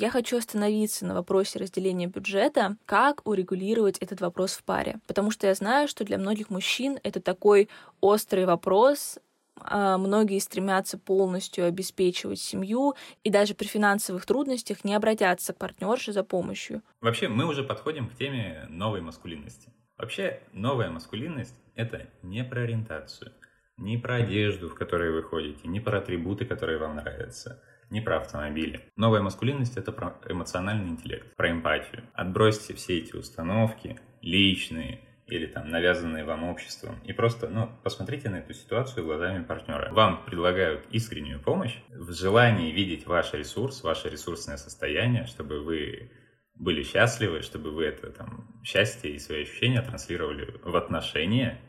Я 0.00 0.10
хочу 0.10 0.36
остановиться 0.36 1.04
на 1.04 1.14
вопросе 1.14 1.58
разделения 1.58 2.06
бюджета, 2.06 2.76
как 2.86 3.26
урегулировать 3.26 3.98
этот 3.98 4.20
вопрос 4.20 4.52
в 4.52 4.62
паре. 4.62 5.00
Потому 5.08 5.32
что 5.32 5.48
я 5.48 5.54
знаю, 5.54 5.88
что 5.88 6.04
для 6.04 6.18
многих 6.18 6.50
мужчин 6.50 7.00
это 7.02 7.20
такой 7.20 7.68
острый 8.00 8.46
вопрос, 8.46 9.18
а, 9.60 9.98
многие 9.98 10.38
стремятся 10.38 10.98
полностью 10.98 11.64
обеспечивать 11.64 12.38
семью 12.38 12.94
и 13.24 13.30
даже 13.30 13.56
при 13.56 13.66
финансовых 13.66 14.24
трудностях 14.24 14.84
не 14.84 14.94
обратятся 14.94 15.52
к 15.52 15.58
партнерше 15.58 16.12
за 16.12 16.22
помощью. 16.22 16.82
Вообще, 17.00 17.26
мы 17.26 17.46
уже 17.46 17.64
подходим 17.64 18.08
к 18.08 18.14
теме 18.14 18.66
новой 18.68 19.00
маскулинности. 19.00 19.72
Вообще, 19.96 20.38
новая 20.52 20.90
маскулинность— 20.90 21.56
это 21.74 22.06
не 22.22 22.44
про 22.44 22.60
ориентацию, 22.60 23.32
не 23.76 23.98
про 23.98 24.18
одежду, 24.18 24.68
в 24.68 24.76
которой 24.76 25.10
вы 25.10 25.24
ходите, 25.24 25.66
не 25.66 25.80
про 25.80 25.98
атрибуты, 25.98 26.44
которые 26.44 26.78
вам 26.78 26.94
нравятся, 26.94 27.60
не 27.90 28.00
про 28.00 28.18
автомобили. 28.18 28.90
Новая 28.96 29.22
маскулинность— 29.22 29.76
это 29.78 29.92
про 29.92 30.18
эмоциональный 30.28 30.90
интеллект, 30.90 31.34
про 31.36 31.50
эмпатию. 31.50 32.04
Отбросьте 32.14 32.74
все 32.74 32.98
эти 32.98 33.14
установки, 33.16 33.98
личные, 34.20 35.00
или 35.28 35.46
там 35.46 35.68
навязанные 35.68 36.24
вам 36.24 36.44
обществом. 36.44 36.98
И 37.04 37.12
просто, 37.12 37.48
ну, 37.48 37.70
посмотрите 37.84 38.30
на 38.30 38.36
эту 38.36 38.54
ситуацию 38.54 39.04
глазами 39.04 39.44
партнера. 39.44 39.92
Вам 39.92 40.24
предлагают 40.24 40.86
искреннюю 40.90 41.40
помощь 41.40 41.76
в 41.90 42.12
желании 42.12 42.72
видеть 42.72 43.06
ваш 43.06 43.34
ресурс, 43.34 43.82
ваше 43.82 44.08
ресурсное 44.08 44.56
состояние, 44.56 45.26
чтобы 45.26 45.60
вы 45.62 46.10
были 46.54 46.82
счастливы, 46.82 47.42
чтобы 47.42 47.70
вы 47.70 47.84
это 47.84 48.10
там 48.10 48.60
счастье 48.64 49.12
и 49.12 49.18
свои 49.18 49.42
ощущения 49.42 49.82
транслировали 49.82 50.58
в 50.62 50.74
отношения. 50.76 51.60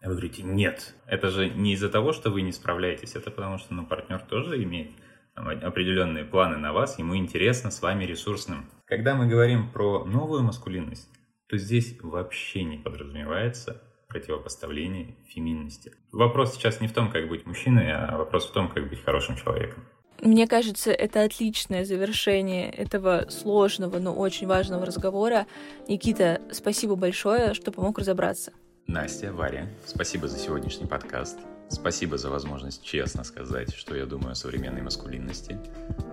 А 0.00 0.08
вы 0.08 0.12
говорите, 0.12 0.42
нет, 0.42 0.94
это 1.06 1.28
же 1.30 1.50
не 1.50 1.72
из-за 1.72 1.88
того, 1.88 2.12
что 2.12 2.30
вы 2.30 2.42
не 2.42 2.52
справляетесь, 2.52 3.16
это 3.16 3.30
потому 3.30 3.58
что 3.58 3.74
ну, 3.74 3.84
партнер 3.84 4.20
тоже 4.20 4.62
имеет 4.62 4.92
определенные 5.36 6.24
планы 6.24 6.56
на 6.56 6.72
вас, 6.72 6.98
ему 6.98 7.16
интересно 7.16 7.70
с 7.70 7.82
вами 7.82 8.04
ресурсным. 8.04 8.70
Когда 8.86 9.14
мы 9.14 9.26
говорим 9.26 9.70
про 9.70 10.04
новую 10.04 10.42
маскулинность, 10.42 11.08
то 11.48 11.56
здесь 11.56 11.96
вообще 12.02 12.64
не 12.64 12.78
подразумевается 12.78 13.82
противопоставление 14.08 15.16
феминности. 15.28 15.92
Вопрос 16.12 16.54
сейчас 16.54 16.80
не 16.80 16.88
в 16.88 16.92
том, 16.92 17.10
как 17.10 17.28
быть 17.28 17.46
мужчиной, 17.46 17.92
а 17.92 18.16
вопрос 18.16 18.46
в 18.46 18.52
том, 18.52 18.68
как 18.68 18.88
быть 18.88 19.02
хорошим 19.04 19.36
человеком. 19.36 19.84
Мне 20.22 20.46
кажется, 20.46 20.92
это 20.92 21.22
отличное 21.24 21.84
завершение 21.84 22.70
этого 22.70 23.26
сложного, 23.28 23.98
но 23.98 24.14
очень 24.14 24.46
важного 24.46 24.86
разговора. 24.86 25.46
Никита, 25.88 26.40
спасибо 26.52 26.96
большое, 26.96 27.52
что 27.52 27.70
помог 27.70 27.98
разобраться. 27.98 28.52
Настя, 28.86 29.32
Варя, 29.32 29.66
спасибо 29.84 30.28
за 30.28 30.38
сегодняшний 30.38 30.86
подкаст. 30.86 31.38
Спасибо 31.68 32.18
за 32.18 32.30
возможность 32.30 32.84
честно 32.84 33.24
сказать, 33.24 33.74
что 33.74 33.96
я 33.96 34.06
думаю 34.06 34.32
о 34.32 34.34
современной 34.36 34.82
маскулинности. 34.82 35.58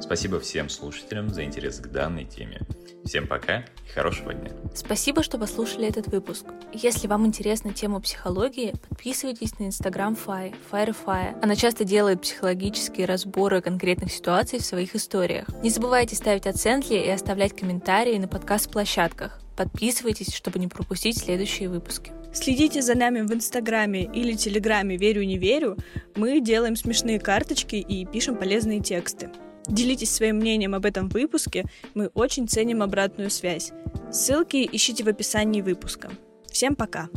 Спасибо 0.02 0.40
всем 0.40 0.70
слушателям 0.70 1.30
за 1.30 1.44
интерес 1.44 1.80
к 1.80 1.88
данной 1.90 2.26
теме. 2.26 2.62
Всем 3.06 3.28
пока 3.28 3.60
и 3.60 3.90
хорошего 3.94 4.34
дня. 4.34 4.50
Спасибо, 4.74 5.22
что 5.22 5.38
послушали 5.38 5.88
этот 5.88 6.08
выпуск. 6.08 6.46
Если 6.74 7.08
вам 7.08 7.28
интересна 7.28 7.74
тема 7.74 8.02
психологии, 8.02 8.74
подписывайтесь 8.90 9.60
на 9.60 9.66
инстаграм 9.66 10.16
Фай, 10.16 10.56
FireFire. 10.72 11.40
Она 11.44 11.56
часто 11.56 11.84
делает 11.84 12.22
психологические 12.22 13.06
разборы 13.06 13.62
конкретных 13.62 14.12
ситуаций 14.12 14.58
в 14.58 14.66
своих 14.66 14.96
историях. 14.96 15.48
Не 15.62 15.70
забывайте 15.70 16.16
ставить 16.16 16.48
оценки 16.48 16.94
и 16.94 17.10
оставлять 17.10 17.56
комментарии 17.56 18.18
на 18.18 18.28
подкаст-площадках. 18.28 19.40
Подписывайтесь, 19.56 20.34
чтобы 20.34 20.58
не 20.58 20.68
пропустить 20.68 21.20
следующие 21.20 21.70
выпуски. 21.70 22.12
Следите 22.34 22.82
за 22.82 22.96
нами 22.96 23.22
в 23.22 23.32
Инстаграме 23.32 24.04
или 24.04 24.34
Телеграме 24.34 24.98
«Верю, 24.98 25.24
не 25.24 25.38
верю». 25.38 25.78
Мы 26.15 26.39
делаем 26.41 26.76
смешные 26.76 27.19
карточки 27.19 27.76
и 27.76 28.06
пишем 28.06 28.36
полезные 28.36 28.80
тексты. 28.80 29.30
Делитесь 29.67 30.12
своим 30.12 30.38
мнением 30.38 30.74
об 30.74 30.86
этом 30.86 31.10
выпуске, 31.10 31.65
мы 31.93 32.08
очень 32.15 32.48
ценим 32.48 32.82
обратную 32.82 33.30
связь. 33.30 33.72
Ссылки 34.12 34.67
ищите 34.72 35.04
в 35.04 35.08
описании 35.08 35.62
выпуска. 35.62 36.10
Всем 36.52 36.76
пока! 36.76 37.10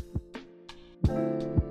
thank 1.02 1.42
you 1.42 1.65